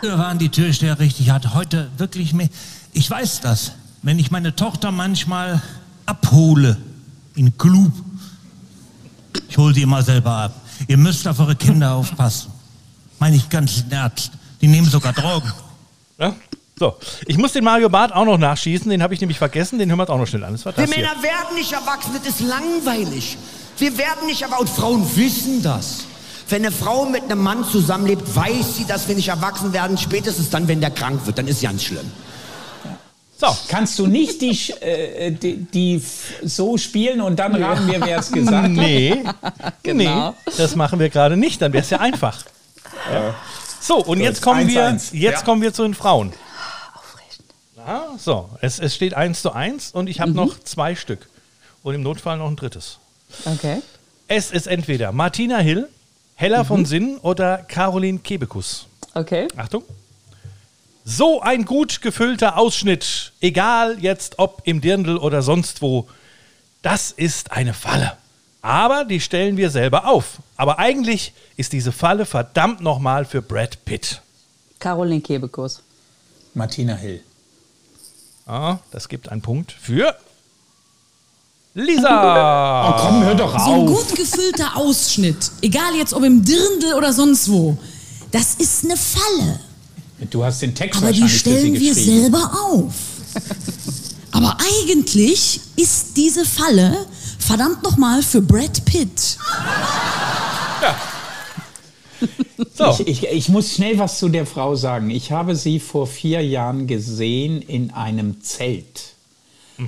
Früher 0.00 0.18
waren 0.18 0.38
die 0.38 0.48
Türsteher 0.48 0.98
richtig 0.98 1.30
hart. 1.30 1.54
Heute 1.54 1.88
wirklich 1.98 2.32
mehr. 2.34 2.48
Ich 2.92 3.08
weiß 3.10 3.40
das. 3.40 3.72
Wenn 4.02 4.18
ich 4.18 4.30
meine 4.30 4.56
Tochter 4.56 4.90
manchmal 4.90 5.62
abhole 6.06 6.76
in 7.36 7.56
Club, 7.56 7.92
ich 9.52 9.58
hole 9.58 9.74
die 9.74 9.82
immer 9.82 10.02
selber 10.02 10.30
ab. 10.30 10.52
Ihr 10.88 10.96
müsst 10.96 11.28
auf 11.28 11.38
eure 11.38 11.54
Kinder 11.54 11.92
aufpassen. 11.96 12.50
Meine 13.18 13.36
ich 13.36 13.50
ganz 13.50 13.84
Ernst. 13.90 14.30
Die 14.62 14.66
nehmen 14.66 14.88
sogar 14.88 15.12
Drogen. 15.12 15.52
Ja? 16.18 16.34
So, 16.78 16.96
ich 17.26 17.36
muss 17.36 17.52
den 17.52 17.62
Mario 17.62 17.90
Barth 17.90 18.12
auch 18.12 18.24
noch 18.24 18.38
nachschießen, 18.38 18.90
den 18.90 19.02
habe 19.02 19.12
ich 19.12 19.20
nämlich 19.20 19.36
vergessen, 19.36 19.78
den 19.78 19.90
hören 19.90 19.98
wir 19.98 20.04
uns 20.04 20.10
auch 20.10 20.16
noch 20.16 20.26
schnell 20.26 20.42
an. 20.44 20.52
Das 20.52 20.64
war 20.64 20.74
Wir 20.74 20.86
das 20.86 20.94
hier. 20.94 21.04
Männer 21.04 21.22
werden 21.22 21.54
nicht 21.54 21.70
erwachsen, 21.70 22.12
das 22.16 22.26
ist 22.26 22.40
langweilig. 22.40 23.36
Wir 23.76 23.98
werden 23.98 24.24
nicht 24.26 24.40
erwachsen. 24.40 24.62
Und 24.62 24.70
Frauen 24.70 25.16
wissen 25.16 25.62
das. 25.62 26.04
Wenn 26.48 26.64
eine 26.64 26.72
Frau 26.72 27.04
mit 27.04 27.24
einem 27.24 27.42
Mann 27.42 27.64
zusammenlebt, 27.64 28.34
weiß 28.34 28.78
sie, 28.78 28.86
dass 28.86 29.06
wir 29.06 29.14
nicht 29.14 29.28
erwachsen 29.28 29.74
werden. 29.74 29.98
Spätestens 29.98 30.48
dann, 30.48 30.66
wenn 30.66 30.80
der 30.80 30.90
krank 30.90 31.26
wird, 31.26 31.36
dann 31.36 31.46
ist 31.46 31.60
ganz 31.60 31.84
schlimm. 31.84 32.10
So, 33.44 33.56
Kannst 33.68 33.98
du 33.98 34.06
nicht 34.06 34.40
die, 34.40 34.52
Sch- 34.54 34.80
äh, 34.80 35.32
die, 35.32 35.56
die 35.64 36.00
so 36.44 36.78
spielen 36.78 37.20
und 37.20 37.36
dann 37.40 37.56
raten 37.60 37.88
wir, 37.90 38.00
wer 38.00 38.18
es 38.20 38.30
gesagt 38.30 38.62
hat? 38.64 38.70
nee, 38.70 39.20
Genau. 39.82 40.30
nee, 40.30 40.52
das 40.56 40.76
machen 40.76 41.00
wir 41.00 41.08
gerade 41.10 41.36
nicht, 41.36 41.60
dann 41.60 41.72
wäre 41.72 41.82
es 41.82 41.90
ja 41.90 41.98
einfach. 41.98 42.44
So, 43.80 43.96
und 43.96 44.20
jetzt 44.20 44.42
kommen 44.42 44.68
wir, 44.68 44.90
1-1. 44.90 45.08
jetzt 45.16 45.40
Ja. 45.40 45.42
kommen 45.42 45.60
wir 45.60 45.72
zu 45.74 45.82
den 45.82 45.94
Frauen. 45.94 46.32
Aufregend. 46.94 47.44
Ja, 47.76 48.04
so, 48.16 48.48
es, 48.60 48.78
es 48.78 48.94
steht 48.94 49.14
1 49.14 49.42
zu 49.42 49.52
1 49.52 49.90
und 49.90 50.06
ich 50.08 50.20
habe 50.20 50.30
noch 50.30 50.60
zwei 50.62 50.94
Stück. 50.94 51.28
Und 51.82 51.96
im 51.96 52.02
Notfall 52.02 52.38
noch 52.38 52.46
ein 52.46 52.54
drittes. 52.54 52.98
Okay. 53.44 53.82
Es 54.28 54.52
ist 54.52 54.68
entweder 54.68 55.10
Martina 55.10 55.58
Hill, 55.58 55.88
Hella 56.36 56.62
von 56.62 56.84
Sinn 56.84 57.18
oder 57.22 57.58
Caroline 57.58 58.20
Kebekus. 58.20 58.86
Okay. 59.14 59.48
Achtung. 59.56 59.82
So 61.04 61.40
ein 61.40 61.64
gut 61.64 62.00
gefüllter 62.00 62.56
Ausschnitt, 62.58 63.32
egal 63.40 63.98
jetzt 64.00 64.38
ob 64.38 64.62
im 64.64 64.80
Dirndl 64.80 65.16
oder 65.16 65.42
sonst 65.42 65.82
wo, 65.82 66.08
das 66.82 67.10
ist 67.10 67.52
eine 67.52 67.74
Falle. 67.74 68.16
Aber 68.60 69.04
die 69.04 69.20
stellen 69.20 69.56
wir 69.56 69.70
selber 69.70 70.06
auf. 70.06 70.38
Aber 70.56 70.78
eigentlich 70.78 71.32
ist 71.56 71.72
diese 71.72 71.90
Falle 71.90 72.24
verdammt 72.26 72.80
nochmal 72.80 73.24
für 73.24 73.42
Brad 73.42 73.84
Pitt. 73.84 74.22
Caroline 74.78 75.20
Kebekus. 75.20 75.82
Martina 76.54 76.94
Hill. 76.94 77.22
Ah, 78.46 78.78
das 78.92 79.08
gibt 79.08 79.28
einen 79.28 79.42
Punkt 79.42 79.72
für 79.72 80.14
Lisa. 81.74 82.88
Oh 82.90 83.00
komm, 83.06 83.24
hör 83.24 83.34
doch 83.34 83.58
So 83.58 83.72
ein 83.72 83.80
auf. 83.80 83.86
gut 83.86 84.14
gefüllter 84.16 84.76
Ausschnitt, 84.76 85.50
egal 85.62 85.94
jetzt 85.96 86.12
ob 86.12 86.22
im 86.22 86.44
Dirndl 86.44 86.94
oder 86.94 87.12
sonst 87.12 87.50
wo, 87.50 87.78
das 88.30 88.54
ist 88.56 88.84
eine 88.84 88.96
Falle. 88.96 89.60
Du 90.30 90.44
hast 90.44 90.62
den 90.62 90.74
Text 90.74 91.02
Aber 91.02 91.12
die 91.12 91.28
stellen 91.28 91.74
wir 91.74 91.94
selber 91.94 92.50
auf. 92.70 92.94
Aber 94.30 94.56
eigentlich 94.80 95.60
ist 95.76 96.16
diese 96.16 96.44
Falle 96.44 97.06
verdammt 97.38 97.82
nochmal 97.82 98.22
für 98.22 98.40
Brad 98.40 98.84
Pitt. 98.84 99.38
So, 102.74 102.96
Ich, 103.00 103.24
ich, 103.24 103.28
ich 103.28 103.48
muss 103.48 103.74
schnell 103.74 103.98
was 103.98 104.18
zu 104.18 104.28
der 104.28 104.46
Frau 104.46 104.74
sagen. 104.74 105.10
Ich 105.10 105.32
habe 105.32 105.56
sie 105.56 105.80
vor 105.80 106.06
vier 106.06 106.40
Jahren 106.40 106.86
gesehen 106.86 107.60
in 107.60 107.90
einem 107.90 108.40
Zelt. 108.42 109.14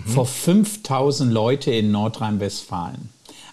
Vor 0.07 0.27
5000 0.27 1.33
Leute 1.33 1.70
in 1.70 1.92
Nordrhein-Westfalen. 1.92 3.11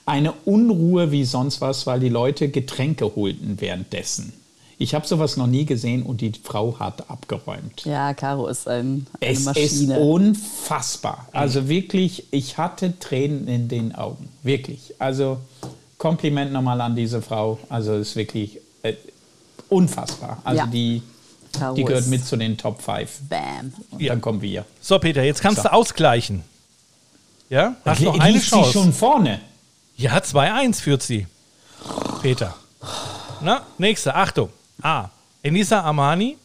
Eine 0.07 0.31
Unruhe 0.45 1.11
wie 1.11 1.23
sonst 1.23 1.61
was, 1.61 1.85
weil 1.85 1.99
die 1.99 2.09
Leute 2.09 2.49
Getränke 2.49 3.15
holten 3.15 3.61
währenddessen. 3.61 4.33
Ich 4.81 4.95
habe 4.95 5.05
sowas 5.05 5.37
noch 5.37 5.45
nie 5.45 5.65
gesehen 5.65 6.01
und 6.01 6.21
die 6.21 6.31
Frau 6.43 6.79
hat 6.79 7.07
abgeräumt. 7.07 7.85
Ja, 7.85 8.15
Caro 8.15 8.47
ist 8.47 8.67
ein, 8.67 9.05
eine 9.19 9.31
Es 9.31 9.39
ist 9.39 9.45
Maschine. 9.45 9.99
unfassbar. 9.99 11.27
Also 11.33 11.67
wirklich, 11.69 12.25
ich 12.31 12.57
hatte 12.57 12.97
Tränen 12.97 13.47
in 13.47 13.67
den 13.67 13.93
Augen. 13.93 14.29
Wirklich. 14.41 14.95
Also 14.97 15.37
Kompliment 15.99 16.51
nochmal 16.51 16.81
an 16.81 16.95
diese 16.95 17.21
Frau. 17.21 17.59
Also 17.69 17.93
es 17.93 18.09
ist 18.09 18.15
wirklich 18.15 18.57
äh, 18.81 18.95
unfassbar. 19.69 20.41
Also 20.43 20.61
Ja. 20.61 20.65
die, 20.65 21.03
Caro 21.53 21.75
die 21.75 21.83
gehört 21.83 22.01
ist- 22.05 22.09
mit 22.09 22.25
zu 22.25 22.35
den 22.35 22.57
Top 22.57 22.81
5. 22.81 23.19
Bam. 23.29 23.73
Und 23.91 24.01
Ja. 24.01 24.13
dann 24.13 24.21
kommen 24.21 24.41
wir. 24.41 24.65
so 24.81 24.97
Peter, 24.97 25.21
jetzt 25.21 25.41
kannst 25.41 25.57
So. 25.61 25.69
du 25.69 25.73
ausgleichen. 25.73 26.43
Ja, 27.49 27.75
hast 27.85 28.01
noch 28.01 28.13
Liegt 28.13 28.25
eine 28.25 28.39
sie 28.39 28.47
Chance. 28.49 28.71
schon 28.71 28.93
vorne. 28.93 29.41
Ja, 29.95 30.17
2-1 30.23 30.79
führt 30.81 31.03
sie. 31.03 31.27
Peter. 32.23 32.55
Na, 33.41 33.61
nächste, 33.77 34.15
Achtung. 34.15 34.49
A. 34.81 35.09
Enisa 35.43 35.81
Amani, 35.83 36.37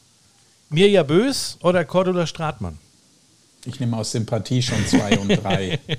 Mirja 0.71 1.03
Bös 1.03 1.59
oder 1.61 1.85
Cordula 1.85 2.27
Stratmann? 2.27 2.79
Ich 3.65 3.81
nehme 3.81 3.97
aus 3.97 4.13
Sympathie 4.13 4.63
schon 4.63 4.87
zwei 4.87 5.19
und 5.19 5.29
drei. 5.29 5.79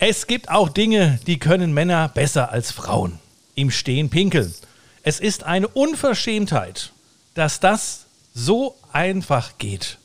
Es 0.00 0.28
gibt 0.28 0.48
auch 0.48 0.68
Dinge, 0.68 1.18
die 1.26 1.40
können 1.40 1.74
Männer 1.74 2.08
besser 2.08 2.52
als 2.52 2.70
Frauen. 2.70 3.18
Im 3.56 3.72
Stehen 3.72 4.10
pinkeln. 4.10 4.54
Es 5.02 5.18
ist 5.18 5.42
eine 5.42 5.66
Unverschämtheit, 5.66 6.92
dass 7.34 7.58
das 7.58 8.06
so 8.32 8.76
einfach 8.92 9.58
geht. 9.58 9.98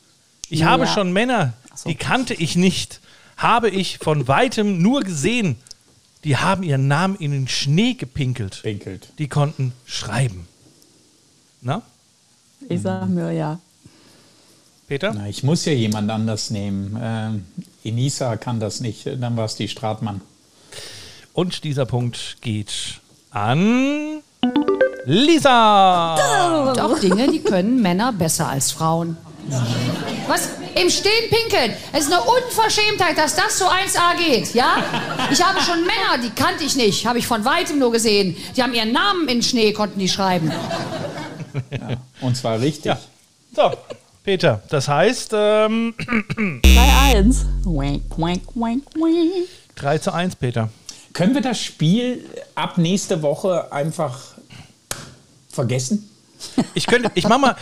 Ich 0.48 0.60
Ja. 0.60 0.66
habe 0.70 0.88
schon 0.88 1.12
Männer, 1.12 1.52
die 1.86 1.94
kannte 1.94 2.34
ich 2.34 2.56
nicht, 2.56 3.00
habe 3.36 3.70
ich 3.70 3.98
von 3.98 4.26
weitem 4.26 4.82
nur 4.82 5.02
gesehen, 5.02 5.54
die 6.24 6.38
haben 6.38 6.64
ihren 6.64 6.88
Namen 6.88 7.14
in 7.14 7.30
den 7.30 7.46
Schnee 7.46 7.94
gepinkelt. 7.94 8.62
Pinkelt. 8.62 9.10
Die 9.18 9.28
konnten 9.28 9.72
schreiben. 9.86 10.48
Na, 11.64 11.80
Ich 12.68 12.82
sag 12.82 13.08
mir 13.08 13.32
ja. 13.32 13.58
Peter? 14.86 15.14
Na, 15.14 15.26
ich 15.28 15.42
muss 15.42 15.64
ja 15.64 15.72
jemand 15.72 16.10
anders 16.10 16.50
nehmen. 16.50 16.98
Ähm, 17.02 17.46
Inisa 17.82 18.36
kann 18.36 18.60
das 18.60 18.80
nicht. 18.80 19.06
Dann 19.06 19.34
war 19.38 19.46
es 19.46 19.56
die 19.56 19.68
Stratmann. 19.68 20.20
Und 21.32 21.64
dieser 21.64 21.86
Punkt 21.86 22.36
geht 22.42 23.00
an 23.30 24.20
Lisa. 25.06 26.72
Doch 26.76 26.98
Dinge, 27.00 27.30
die 27.30 27.40
können 27.40 27.80
Männer 27.80 28.12
besser 28.12 28.48
als 28.48 28.70
Frauen. 28.70 29.16
Was? 30.28 30.50
Im 30.80 30.90
Stehen 30.90 31.30
pinkeln. 31.30 31.74
Es 31.92 32.06
ist 32.06 32.12
eine 32.12 32.20
Unverschämtheit, 32.22 33.16
dass 33.16 33.36
das 33.36 33.58
so 33.58 33.66
1A 33.66 34.16
geht, 34.18 34.54
ja? 34.54 34.76
Ich 35.30 35.42
habe 35.42 35.60
schon 35.60 35.80
Männer, 35.80 36.22
die 36.22 36.30
kannte 36.30 36.64
ich 36.64 36.76
nicht, 36.76 37.06
habe 37.06 37.18
ich 37.18 37.26
von 37.26 37.44
weitem 37.44 37.78
nur 37.78 37.92
gesehen. 37.92 38.36
Die 38.56 38.62
haben 38.62 38.74
ihren 38.74 38.92
Namen 38.92 39.28
in 39.28 39.42
Schnee, 39.42 39.72
konnten 39.72 39.98
die 39.98 40.08
schreiben. 40.08 40.50
Und 42.20 42.36
zwar 42.36 42.60
richtig. 42.60 42.86
Ja. 42.86 42.98
So, 43.54 43.70
Peter, 44.24 44.62
das 44.70 44.88
heißt 44.88 45.32
ähm, 45.34 45.94
3-1. 46.36 47.44
Wank, 47.64 48.02
wank, 48.16 48.42
wank, 48.54 48.82
wank. 48.96 49.48
3 49.76 49.98
zu 49.98 50.12
1, 50.12 50.36
Peter. 50.36 50.70
Können 51.12 51.34
wir 51.34 51.42
das 51.42 51.60
Spiel 51.60 52.24
ab 52.54 52.78
nächste 52.78 53.22
Woche 53.22 53.70
einfach 53.72 54.18
vergessen? 55.48 56.10
Ich 56.74 56.86
könnte, 56.86 57.10
ich 57.14 57.26
mach 57.26 57.38
mal, 57.38 57.56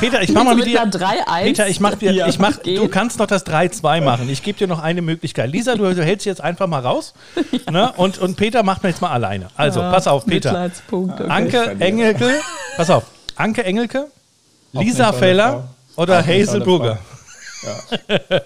Peter, 0.00 0.22
ich 0.22 0.32
mach 0.32 0.44
mal 0.44 0.54
mit 0.56 0.64
Mit 0.64 0.74
dir. 0.74 0.82
einer 0.82 0.90
3-1? 0.90 1.42
Peter, 1.44 1.68
ich 1.68 1.80
mach 1.80 1.94
dir, 1.94 2.12
Ja, 2.12 2.26
ich 2.26 2.38
mach, 2.38 2.56
du 2.56 2.88
kannst 2.88 3.18
noch 3.18 3.26
das 3.26 3.46
3-2 3.46 4.00
machen. 4.00 4.28
Ich 4.28 4.42
gebe 4.42 4.58
dir 4.58 4.66
noch 4.66 4.80
eine 4.82 5.02
Möglichkeit. 5.02 5.50
Lisa, 5.50 5.76
du, 5.76 5.94
du 5.94 6.04
hältst 6.04 6.26
jetzt 6.26 6.40
einfach 6.40 6.66
mal 6.66 6.80
raus. 6.80 7.14
Ne? 7.70 7.92
Und, 7.96 8.18
und 8.18 8.36
Peter 8.36 8.62
macht 8.62 8.82
mir 8.82 8.88
jetzt 8.90 9.00
mal 9.02 9.10
alleine. 9.10 9.48
Also, 9.56 9.80
pass 9.80 10.06
auf, 10.06 10.26
Peter. 10.26 10.70
Okay. 10.90 11.24
Anke. 11.28 11.76
Engelke, 11.78 12.40
pass 12.76 12.90
auf. 12.90 13.04
Anke 13.36 13.64
Engelke, 13.64 14.08
Lisa 14.72 15.12
Feller 15.12 15.68
oder 15.96 16.20
Auch 16.20 16.26
Hazel 16.26 16.60
Brugger. 16.60 16.98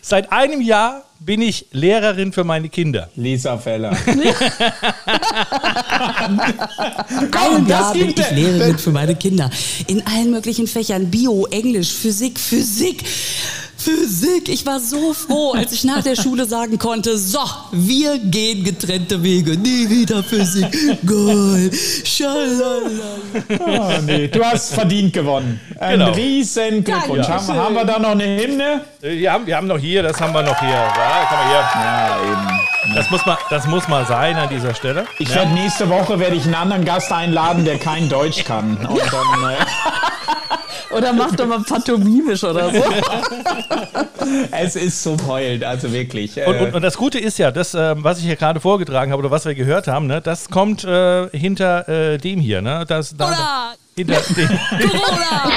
Seit 0.00 0.30
einem 0.30 0.60
Jahr 0.60 1.02
bin 1.18 1.42
ich 1.42 1.66
Lehrerin 1.72 2.32
für 2.32 2.44
meine 2.44 2.68
Kinder. 2.68 3.08
Lisa 3.16 3.58
Feller. 3.58 3.90
Ein 7.32 7.66
Jahr 7.66 7.92
bin 7.92 8.10
ich 8.10 8.18
er. 8.18 8.32
Lehrerin 8.32 8.78
für 8.78 8.90
meine 8.90 9.16
Kinder. 9.16 9.50
In 9.86 10.06
allen 10.06 10.30
möglichen 10.30 10.66
Fächern. 10.66 11.10
Bio, 11.10 11.46
Englisch, 11.50 11.92
Physik, 11.92 12.38
Physik. 12.38 13.04
Physik. 13.86 14.48
Ich 14.48 14.66
war 14.66 14.80
so 14.80 15.12
froh, 15.14 15.52
als 15.52 15.70
ich 15.70 15.84
nach 15.84 16.02
der 16.02 16.16
Schule 16.16 16.44
sagen 16.44 16.76
konnte, 16.76 17.16
so, 17.16 17.38
wir 17.70 18.18
gehen 18.18 18.64
getrennte 18.64 19.22
Wege. 19.22 19.56
Nie 19.56 19.88
wieder 19.88 20.24
Physik. 20.24 20.66
Geil. 21.06 21.70
Schalala. 22.04 23.16
Oh, 23.60 24.00
nee, 24.04 24.26
du 24.26 24.42
hast 24.44 24.74
verdient 24.74 25.12
gewonnen. 25.12 25.60
Ein 25.78 26.00
Genau. 26.00 26.10
riesen 26.12 26.82
Glückwunsch. 26.82 27.28
Haben, 27.28 27.48
haben 27.54 27.74
wir 27.76 27.84
da 27.84 27.98
noch 28.00 28.10
eine 28.10 28.24
Hymne? 28.42 28.80
Äh, 29.02 29.18
Wir 29.20 29.32
haben, 29.32 29.46
wir 29.46 29.56
haben 29.56 29.68
noch 29.68 29.78
hier, 29.78 30.02
das 30.02 30.20
haben 30.20 30.32
wir 30.32 30.42
noch 30.42 30.58
hier. 30.58 30.68
Ja, 30.70 31.26
komm 31.28 31.38
mal 31.38 31.46
hier. 31.46 31.80
Ja, 31.80 32.16
eben. 32.32 32.65
Das 32.94 33.10
muss 33.10 33.26
mal, 33.26 33.38
das 33.50 33.66
muss 33.66 33.88
mal 33.88 34.06
sein 34.06 34.36
an 34.36 34.48
dieser 34.48 34.74
Stelle. 34.74 35.06
Ich 35.18 35.34
werde 35.34 35.52
nächste 35.52 35.88
Woche 35.88 36.18
werde 36.18 36.36
ich 36.36 36.44
einen 36.44 36.54
anderen 36.54 36.84
Gast 36.84 37.12
einladen, 37.12 37.64
der 37.64 37.78
kein 37.78 38.08
Deutsch 38.08 38.44
kann. 38.44 38.76
Und 38.76 39.00
dann, 39.00 39.50
äh, 39.50 39.56
Oder 40.96 41.12
mach 41.12 41.34
doch 41.34 41.46
mal 41.46 41.60
pantomimisch 41.60 42.44
oder 42.44 42.70
so. 42.70 42.82
es 44.52 44.76
ist 44.76 45.02
zum 45.02 45.26
Heulen, 45.26 45.62
also 45.64 45.92
wirklich. 45.92 46.36
Äh, 46.36 46.44
Und, 46.44 46.60
und, 46.60 46.74
und 46.74 46.82
das 46.82 46.96
Gute 46.96 47.18
ist 47.18 47.38
ja, 47.38 47.50
das, 47.50 47.74
ähm, 47.74 48.02
was 48.04 48.18
ich 48.18 48.24
hier 48.24 48.36
gerade 48.36 48.60
vorgetragen 48.60 49.10
habe 49.12 49.20
oder 49.20 49.30
was 49.30 49.44
wir 49.44 49.54
gehört 49.54 49.88
haben, 49.88 50.06
ne, 50.06 50.20
das 50.20 50.48
kommt 50.48 50.84
äh, 50.84 51.28
hinter 51.30 51.88
äh, 51.88 52.18
dem 52.18 52.40
hier. 52.40 52.62
Ne? 52.62 52.84
Das, 52.86 53.16
da, 53.16 53.26
Oder 53.26 53.74
hinter 53.96 54.20
dem. 54.36 54.48
Corona. 54.90 55.50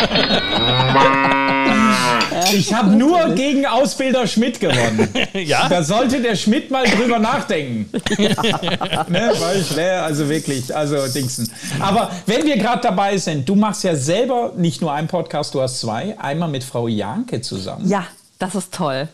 ich 2.53 2.73
habe 2.73 2.91
nur 2.91 3.29
gegen 3.35 3.65
Ausbilder 3.65 4.25
Schmidt 4.27 4.59
gewonnen. 4.59 5.09
ja? 5.33 5.67
Da 5.67 5.83
sollte 5.83 6.21
der 6.21 6.35
Schmidt 6.35 6.71
mal 6.71 6.85
drüber 6.85 7.19
nachdenken. 7.19 7.89
ne, 8.17 9.33
weil 9.39 9.59
ich 9.59 9.75
wäre 9.75 10.03
also 10.03 10.29
wirklich, 10.29 10.73
also 10.75 11.07
Dingsen. 11.07 11.51
Aber 11.79 12.11
wenn 12.25 12.45
wir 12.45 12.57
gerade 12.57 12.81
dabei 12.81 13.17
sind, 13.17 13.47
du 13.47 13.55
machst 13.55 13.83
ja 13.83 13.95
selber 13.95 14.53
nicht 14.55 14.81
nur 14.81 14.93
einen 14.93 15.07
Podcast, 15.07 15.53
du 15.53 15.61
hast 15.61 15.81
zwei. 15.81 16.17
Einmal 16.17 16.49
mit 16.49 16.63
Frau 16.63 16.87
Janke 16.87 17.41
zusammen. 17.41 17.87
Ja, 17.89 18.05
das 18.37 18.55
ist 18.55 18.73
toll. 18.73 19.09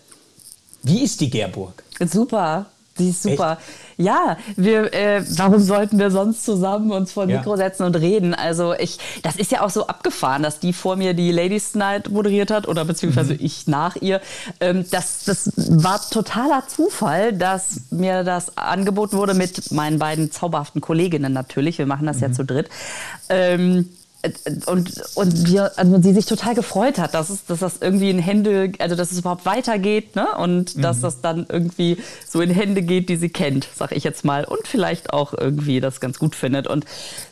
Wie 0.84 1.04
ist 1.04 1.20
die 1.20 1.32
Gerburg? 1.32 1.84
Super. 2.00 2.68
Die 2.98 3.10
ist 3.10 3.24
super. 3.24 3.58
Ja, 3.98 4.38
wir, 4.56 4.94
äh, 4.94 5.24
warum 5.38 5.60
sollten 5.60 6.00
wir 6.00 6.12
sonst 6.12 6.46
zusammen 6.46 6.92
uns 6.92 7.12
vor 7.12 7.24
ein 7.24 7.30
Ja. 7.30 7.38
Mikro 7.40 7.58
setzen 7.58 7.84
und 7.84 7.96
reden? 7.96 8.34
Also 8.34 8.74
ich, 8.74 9.00
das 9.22 9.36
ist 9.36 9.52
ja 9.52 9.62
auch 9.64 9.70
so 9.70 9.88
abgefahren, 9.88 10.44
dass 10.44 10.60
die 10.60 10.72
vor 10.74 10.96
mir 10.96 11.14
die 11.14 11.32
Ladies 11.32 11.76
Night 11.76 12.10
moderiert 12.10 12.52
hat 12.52 12.68
oder 12.68 12.86
beziehungsweise 12.86 13.34
Mhm. 13.34 13.40
ich 13.42 13.68
nach 13.68 13.96
ihr. 13.98 14.22
Ähm, 14.62 14.86
das, 14.92 15.26
das 15.26 15.52
war 15.56 16.00
totaler 16.10 16.64
Zufall, 16.68 17.34
dass 17.34 17.82
mir 17.92 18.24
das 18.24 18.58
angeboten 18.58 19.18
wurde 19.18 19.34
mit 19.34 19.72
meinen 19.72 20.00
beiden 20.00 20.32
zauberhaften 20.32 20.80
Kolleginnen 20.82 21.34
natürlich. 21.34 21.78
Wir 21.78 21.86
machen 21.88 22.08
das 22.08 22.22
ja 22.22 22.30
Mhm. 22.30 22.34
zu 22.34 22.46
dritt. 22.46 22.70
Ähm, 23.30 23.90
und, 24.66 24.92
und 25.16 25.48
wir, 25.48 25.72
also 25.78 26.02
sie 26.02 26.14
sich 26.14 26.26
total 26.26 26.56
gefreut 26.56 26.98
hat, 26.98 27.14
dass, 27.14 27.30
es, 27.30 27.46
dass 27.46 27.60
das 27.60 27.78
irgendwie 27.82 28.10
in 28.10 28.20
Hände, 28.20 28.72
also 28.80 28.96
dass 28.96 29.12
es 29.12 29.20
überhaupt 29.20 29.46
weitergeht, 29.46 30.16
ne? 30.16 30.28
Und 30.38 30.84
dass 30.84 31.02
das 31.02 31.22
dann 31.22 31.46
irgendwie 31.50 31.98
so 32.28 32.42
in 32.42 32.50
Hände 32.50 32.82
geht, 32.82 33.10
die 33.10 33.16
sie 33.16 33.30
kennt, 33.30 33.68
sag 33.76 33.92
ich 33.92 34.04
jetzt 34.04 34.26
mal. 34.26 34.46
Und 34.46 34.68
vielleicht 34.68 35.14
auch 35.14 35.34
irgendwie 35.34 35.80
das 35.80 36.00
ganz 36.00 36.20
gut 36.20 36.36
findet. 36.36 36.68
Und 36.68 36.86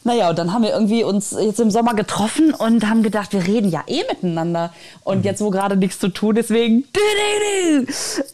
naja, 0.03 0.29
und 0.29 0.37
dann 0.37 0.53
haben 0.53 0.63
wir 0.63 0.71
irgendwie 0.71 1.03
uns 1.03 1.35
jetzt 1.39 1.59
im 1.59 1.71
Sommer 1.71 1.93
getroffen 1.93 2.53
und 2.53 2.87
haben 2.89 3.03
gedacht, 3.03 3.33
wir 3.33 3.45
reden 3.45 3.69
ja 3.69 3.83
eh 3.87 4.03
miteinander. 4.09 4.73
Und 5.03 5.25
jetzt, 5.25 5.41
wo 5.41 5.49
gerade 5.49 5.75
nichts 5.77 5.99
zu 5.99 6.09
tun, 6.09 6.35
deswegen. 6.35 6.85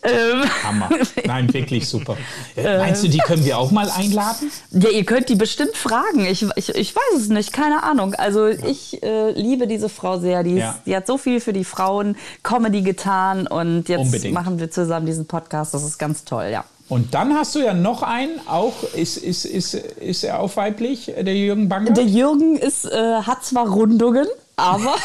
Ähm, 0.01 0.43
Hammer. 0.63 0.89
Nein, 1.25 1.53
wirklich 1.53 1.87
super. 1.87 2.17
Äh, 2.55 2.77
Meinst 2.77 3.03
du, 3.03 3.07
die 3.07 3.19
können 3.19 3.45
wir 3.45 3.57
auch 3.57 3.71
mal 3.71 3.89
einladen? 3.89 4.51
Ja, 4.71 4.89
ihr 4.89 5.05
könnt 5.05 5.29
die 5.29 5.35
bestimmt 5.35 5.75
fragen. 5.75 6.25
Ich, 6.25 6.45
ich, 6.55 6.69
ich 6.69 6.95
weiß 6.95 7.21
es 7.21 7.29
nicht, 7.29 7.53
keine 7.53 7.83
Ahnung. 7.83 8.15
Also 8.15 8.48
ich 8.51 9.01
äh, 9.03 9.31
liebe 9.31 9.67
diese 9.67 9.89
Frau 9.89 10.19
sehr. 10.19 10.43
Die, 10.43 10.59
ist, 10.59 10.73
die 10.85 10.95
hat 10.95 11.07
so 11.07 11.17
viel 11.17 11.39
für 11.39 11.53
die 11.53 11.63
Frauen 11.63 12.15
Comedy 12.43 12.81
getan 12.81 13.47
und 13.47 13.89
jetzt 13.89 13.99
Unbedingt. 13.99 14.33
machen 14.33 14.59
wir 14.59 14.71
zusammen 14.71 15.05
diesen 15.05 15.25
Podcast. 15.25 15.73
Das 15.73 15.83
ist 15.83 15.97
ganz 15.97 16.23
toll, 16.25 16.49
ja. 16.51 16.63
Und 16.89 17.13
dann 17.13 17.35
hast 17.35 17.53
du 17.53 17.59
ja 17.59 17.73
noch 17.75 18.01
einen, 18.01 18.39
auch 18.47 18.73
ist, 18.95 19.17
ist, 19.17 19.45
ist, 19.45 19.75
ist 19.75 20.23
er 20.23 20.39
auch 20.39 20.55
weiblich, 20.57 21.13
der 21.15 21.35
Jürgen 21.35 21.69
Banger? 21.69 21.91
Der 21.91 22.05
Jürgen 22.05 22.57
ist, 22.57 22.85
äh, 22.85 23.21
hat 23.21 23.45
zwar 23.45 23.69
Rundungen, 23.69 24.25
aber 24.55 24.95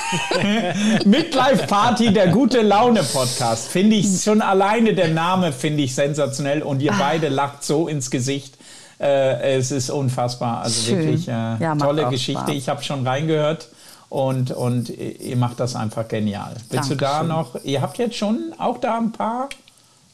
Midlife 1.04 1.66
Party, 1.66 2.12
der 2.12 2.28
gute 2.28 2.62
Laune 2.62 3.02
Podcast. 3.02 3.68
Finde 3.68 3.96
ich 3.96 4.22
schon 4.22 4.40
alleine 4.40 4.94
der 4.94 5.08
Name 5.08 5.52
finde 5.52 5.82
ich 5.82 5.94
sensationell 5.94 6.62
und 6.62 6.80
ihr 6.80 6.92
beide 6.98 7.28
lacht 7.28 7.62
so 7.62 7.86
ins 7.86 8.10
Gesicht. 8.10 8.56
Äh, 9.00 9.56
es 9.56 9.70
ist 9.70 9.90
unfassbar. 9.90 10.62
Also 10.62 10.90
Schön. 10.90 10.98
wirklich 10.98 11.28
äh, 11.28 11.32
Ja, 11.32 11.74
tolle 11.76 12.08
Geschichte. 12.08 12.40
Spaß. 12.42 12.54
Ich 12.54 12.68
habe 12.68 12.82
schon 12.82 13.06
reingehört 13.06 13.68
und, 14.08 14.50
und 14.52 14.88
ihr 14.90 15.36
macht 15.36 15.58
das 15.60 15.74
einfach 15.76 16.06
genial. 16.08 16.54
Willst 16.70 16.90
du 16.90 16.94
da 16.94 17.18
Dankeschön. 17.24 17.28
noch, 17.28 17.64
ihr 17.64 17.82
habt 17.82 17.98
jetzt 17.98 18.16
schon 18.16 18.52
auch 18.58 18.78
da 18.78 18.98
ein 18.98 19.10
paar 19.12 19.48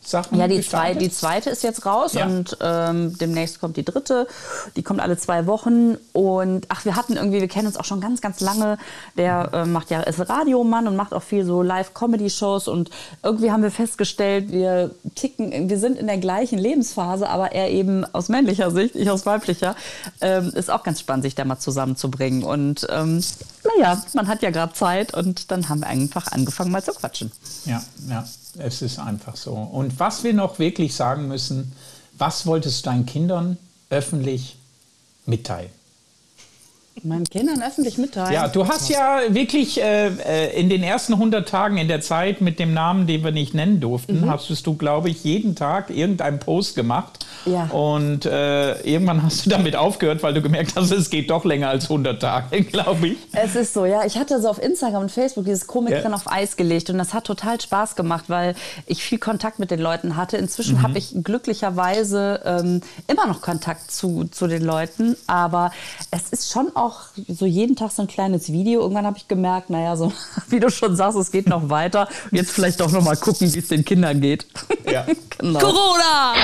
Sachen 0.03 0.39
Ja, 0.39 0.49
die, 0.49 0.61
zwei, 0.63 0.95
die 0.95 1.11
zweite 1.11 1.51
ist 1.51 1.63
jetzt 1.63 1.85
raus 1.85 2.15
Ja. 2.15 2.25
und 2.25 2.57
ähm, 2.63 3.17
demnächst 3.19 3.61
kommt 3.61 3.77
die 3.77 3.85
dritte. 3.85 4.27
Die 4.75 4.83
kommt 4.83 5.01
alle 5.01 5.19
zwei 5.19 5.47
Wochen. 5.47 5.97
Und 6.13 6.67
ach, 6.69 6.85
wir 6.85 6.97
hatten 6.97 7.17
irgendwie, 7.17 7.41
wir 7.41 7.49
kennen 7.49 7.67
uns 7.67 7.77
auch 7.77 7.85
schon 7.85 8.01
ganz, 8.01 8.21
ganz 8.21 8.41
lange. 8.41 8.79
Der 9.19 9.51
äh, 9.53 9.65
macht 9.67 9.91
ja, 9.91 10.01
ist 10.01 10.27
Radiomann 10.29 10.89
und 10.89 10.97
macht 10.97 11.13
auch 11.13 11.23
viel 11.23 11.45
so 11.45 11.63
Live-Comedy-Shows. 11.63 12.67
Und 12.67 12.91
irgendwie 13.23 13.51
haben 13.53 13.63
wir 13.63 13.71
festgestellt, 13.71 14.51
wir 14.51 14.91
ticken, 15.15 15.69
wir 15.69 15.79
sind 15.79 15.99
in 15.99 16.07
der 16.07 16.19
gleichen 16.19 16.59
Lebensphase, 16.59 17.29
aber 17.29 17.53
er 17.53 17.71
eben 17.71 18.07
aus 18.15 18.31
männlicher 18.31 18.71
Sicht, 18.71 18.97
ich 18.97 19.11
aus 19.11 19.27
weiblicher. 19.27 19.77
Ähm, 20.23 20.51
ist 20.55 20.71
auch 20.71 20.83
ganz 20.83 21.01
spannend, 21.01 21.25
sich 21.25 21.35
da 21.35 21.45
mal 21.45 21.59
zusammenzubringen. 21.59 22.43
Und 22.43 22.87
ähm, 22.91 23.23
naja, 23.77 24.03
man 24.15 24.29
hat 24.29 24.43
ja 24.43 24.51
gerade 24.51 24.73
Zeit 24.73 25.15
und 25.15 25.51
dann 25.51 25.69
haben 25.69 25.81
wir 25.81 25.89
einfach 25.89 26.29
angefangen 26.29 26.71
mal 26.71 26.83
zu 26.83 26.93
quatschen. 26.93 27.33
Ja, 27.65 27.83
ja, 28.09 28.27
es 28.59 28.83
ist 28.83 28.99
einfach 28.99 29.37
so. 29.37 29.53
Und 29.53 29.99
was 29.99 30.25
wir 30.25 30.35
noch 30.35 30.59
wirklich 30.59 30.95
sagen 30.95 31.29
müssen, 31.29 31.73
was 32.19 32.47
wolltest 32.47 32.85
du 32.85 32.91
deinen 32.91 33.07
Kindern 33.07 33.57
öffentlich 33.89 34.57
mitteilen? 35.27 35.71
Meinen 37.03 37.25
Kindern 37.25 37.63
öffentlich 37.63 37.97
mitteilen. 37.97 38.33
Ja, 38.35 38.49
du 38.49 38.69
hast 38.69 38.91
ja 38.91 39.21
wirklich 39.31 39.81
äh, 39.81 40.09
äh, 40.09 40.61
in 40.61 40.69
den 40.69 40.83
ersten 40.83 41.15
100 41.15 41.49
Tagen 41.49 41.79
in 41.79 41.89
der 41.89 42.03
Zeit 42.03 42.43
mit 42.43 42.59
dem 42.59 42.75
Namen, 42.75 43.07
den 43.07 43.25
wir 43.25 43.31
nicht 43.33 43.55
nennen 43.55 43.81
durften, 43.81 44.21
Mhm. 44.21 44.31
hast 44.31 44.67
du, 44.67 44.75
glaube 44.77 45.09
ich, 45.09 45.25
jeden 45.25 45.55
Tag 45.55 45.89
irgendeinen 45.89 46.39
Post 46.41 46.75
gemacht. 46.77 47.25
Ja. 47.47 47.65
Und 47.69 48.27
äh, 48.27 48.79
irgendwann 48.83 49.23
hast 49.23 49.47
du 49.47 49.51
damit 49.51 49.77
aufgehört, 49.77 50.23
weil 50.23 50.35
du 50.35 50.43
gemerkt 50.43 50.73
hast, 50.77 50.91
es 50.91 51.09
geht 51.09 51.31
doch 51.31 51.47
länger 51.47 51.71
als 51.71 51.85
100 51.85 52.21
Tage, 52.21 52.63
glaube 52.65 53.09
ich. 53.09 53.17
Es 53.33 53.57
ist 53.57 53.73
so, 53.73 53.87
ja. 53.87 54.05
Ich 54.05 54.19
hatte 54.19 54.39
so 54.43 54.51
auf 54.51 54.61
Instagram 54.63 55.03
und 55.05 55.11
Facebook 55.13 55.47
dieses 55.47 55.67
Komikrennen 55.67 56.11
Ja. 56.11 56.17
auf 56.17 56.31
Eis 56.31 56.57
gelegt 56.57 56.91
und 56.91 56.99
das 56.99 57.15
hat 57.15 57.25
total 57.25 57.59
Spaß 57.59 57.95
gemacht, 57.97 58.25
weil 58.29 58.55
ich 58.85 59.03
viel 59.03 59.19
Kontakt 59.19 59.59
mit 59.59 59.71
den 59.71 59.81
Leuten 59.81 60.17
hatte. 60.17 60.37
Inzwischen 60.37 60.77
Mhm. 60.79 60.83
habe 60.83 60.99
ich 60.99 61.15
glücklicherweise 61.25 62.41
ähm, 62.45 62.83
immer 63.07 63.27
noch 63.27 63.41
Kontakt 63.41 63.91
zu, 63.91 64.25
zu 64.31 64.47
den 64.49 64.63
Leuten, 64.65 65.17
aber 65.27 65.73
es 66.11 66.29
ist 66.31 66.51
schon 66.53 66.71
auch 66.81 67.01
so 67.29 67.47
jeden 67.47 67.77
Tag 67.77 67.91
so 67.93 68.03
ein 68.03 68.09
kleines 68.09 68.51
Video. 68.51 68.81
Irgendwann 68.81 69.07
habe 69.07 69.19
ich 69.19 69.29
gemerkt, 69.29 69.71
naja, 69.71 69.97
so 69.97 70.13
wie 70.49 70.61
du 70.61 70.71
schon 70.71 70.97
sagst, 70.97 71.19
es 71.19 71.31
geht 71.31 71.47
noch 71.47 71.69
weiter. 71.69 72.09
Und 72.31 72.37
jetzt 72.37 72.51
vielleicht 72.51 72.81
doch 72.81 72.91
noch 72.91 73.05
mal 73.05 73.17
gucken, 73.17 73.53
wie 73.53 73.59
es 73.59 73.69
den 73.69 73.85
Kindern 73.85 74.21
geht. 74.21 74.47
Ja. 74.91 75.07
genau. 75.39 75.61
Corona! 75.61 76.35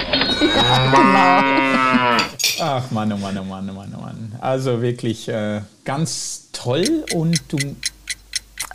Ach 2.60 2.90
Mann, 2.90 3.12
oh 3.12 3.16
Mann, 3.16 3.38
oh 3.38 3.44
Mann, 3.44 3.70
oh 3.70 3.72
Mann, 3.72 3.94
oh 3.96 4.00
Mann. 4.00 4.32
Also 4.40 4.82
wirklich 4.82 5.28
äh, 5.28 5.62
ganz 5.84 6.48
toll 6.52 7.04
und 7.14 7.40
du. 7.48 7.58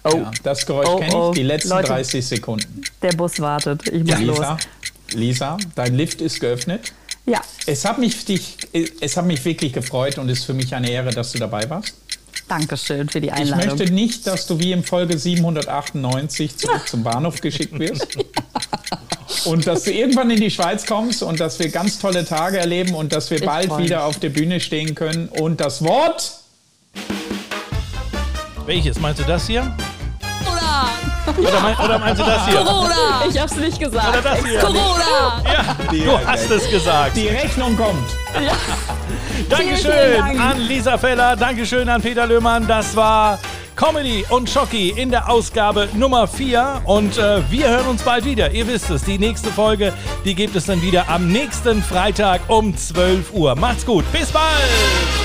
Oh. 0.04 0.18
Ja, 0.18 0.32
das 0.44 0.66
Geräusch 0.66 0.88
Oh, 0.90 0.98
kenne 0.98 1.10
ich, 1.10 1.16
oh. 1.16 1.32
die 1.32 1.44
letzten 1.44 1.70
Leute. 1.70 1.90
30 1.90 2.26
Sekunden. 2.26 2.82
Der 3.04 3.12
Bus 3.14 3.40
wartet. 3.40 3.88
Ich 3.88 4.04
muss 4.04 4.18
Lisa, 4.18 4.52
los. 4.54 4.58
Lisa, 5.14 5.58
dein 5.76 5.94
Lift 5.96 6.22
ist 6.22 6.40
geöffnet. 6.40 6.92
Ja, 7.32 7.42
Es 7.66 7.86
hat, 7.86 7.98
mich, 7.98 8.26
dich, 8.26 8.58
es 9.00 9.16
hat 9.16 9.26
mich 9.26 9.44
wirklich 9.46 9.72
gefreut 9.72 10.18
und 10.18 10.28
es 10.30 10.40
ist 10.40 10.46
für 10.46 10.54
mich 10.54 10.74
eine 10.76 10.90
Ehre, 10.90 11.12
dass 11.12 11.32
du 11.32 11.40
dabei 11.40 11.70
warst. 11.70 11.94
danke 12.50 12.76
schön 12.76 13.08
für 13.08 13.22
die 13.22 13.28
Ich 13.28 13.34
Einladung. 13.34 13.78
möchte 13.78 13.94
nicht, 13.94 14.28
dass 14.28 14.48
du 14.48 14.60
wie 14.60 14.74
in 14.74 14.84
Folge 14.84 15.18
798 15.18 16.58
zurück 16.58 16.88
zum 16.90 17.04
Bahnhof 17.04 17.40
geschickt 17.40 17.78
wirst. 17.80 18.08
Und 19.46 19.66
dass 19.66 19.84
du 19.86 19.92
irgendwann 19.94 20.30
in 20.30 20.42
die 20.42 20.52
Schweiz 20.52 20.86
kommst 20.86 21.24
und 21.24 21.40
dass 21.40 21.58
wir 21.58 21.70
ganz 21.70 21.98
tolle 22.00 22.26
Tage 22.26 22.58
erleben 22.60 22.94
und 22.94 23.14
dass 23.14 23.32
wir 23.32 23.38
Ich 23.40 23.46
bald 23.46 23.70
mich. 23.72 23.86
wieder 23.86 24.04
auf 24.06 24.20
der 24.20 24.30
Bühne 24.30 24.60
stehen 24.60 24.94
können. 24.94 25.30
Und 25.30 25.62
das 25.62 25.82
Wort 25.84 26.34
Welches? 28.66 29.00
Meinst 29.00 29.22
du 29.22 29.24
das 29.24 29.48
hier? 29.48 29.76
Oder, 31.38 31.60
mein, 31.62 31.78
oder 31.78 32.00
meinst 32.00 32.22
du 32.22 32.26
das 32.26 32.48
hier? 32.48 32.58
Corona! 32.60 33.24
ich 33.30 33.40
hab's 33.40 33.56
nicht 33.56 33.80
gesagt. 33.80 34.08
Oder 34.10 34.22
das 34.22 34.46
hier? 34.46 34.60
Corona! 34.60 35.42
Ja, 35.46 35.76
du 35.92 36.28
hast 36.28 36.50
es 36.52 36.70
gesagt. 36.70 37.16
Die 37.16 37.28
Rechnung 37.28 37.76
kommt. 37.78 38.10
Dankeschön 39.50 39.92
Vielen, 39.92 40.26
vielen 40.26 40.38
Dank. 40.38 40.40
an 40.40 40.62
Lisa 40.62 40.98
Feller, 40.98 41.36
Dankeschön 41.36 41.90
an 41.90 42.02
Peter 42.02 42.28
Löhmann. 42.28 42.68
Das 42.68 42.96
war 42.96 43.40
Comedy 43.76 44.26
und 44.30 44.50
Schocki 44.50 44.90
in 44.90 45.10
der 45.10 45.30
Ausgabe 45.30 45.90
Nummer 45.94 46.28
4. 46.28 46.82
Und 46.86 47.18
äh, 47.18 47.42
wir 47.50 47.70
hören 47.70 47.88
uns 47.88 48.04
bald 48.04 48.26
wieder. 48.26 48.52
Ihr 48.52 48.68
wisst 48.68 48.90
es, 48.90 49.04
die 49.04 49.18
nächste 49.18 49.50
Folge, 49.50 49.94
die 50.24 50.36
gibt 50.36 50.56
es 50.56 50.66
dann 50.66 50.82
wieder 50.82 51.10
am 51.10 51.32
nächsten 51.32 51.82
Freitag 51.82 52.42
um 52.48 52.76
12 52.76 53.34
Uhr. 53.34 53.56
Macht's 53.56 53.86
gut, 53.86 54.10
bis 54.12 54.30
bald! 54.32 55.21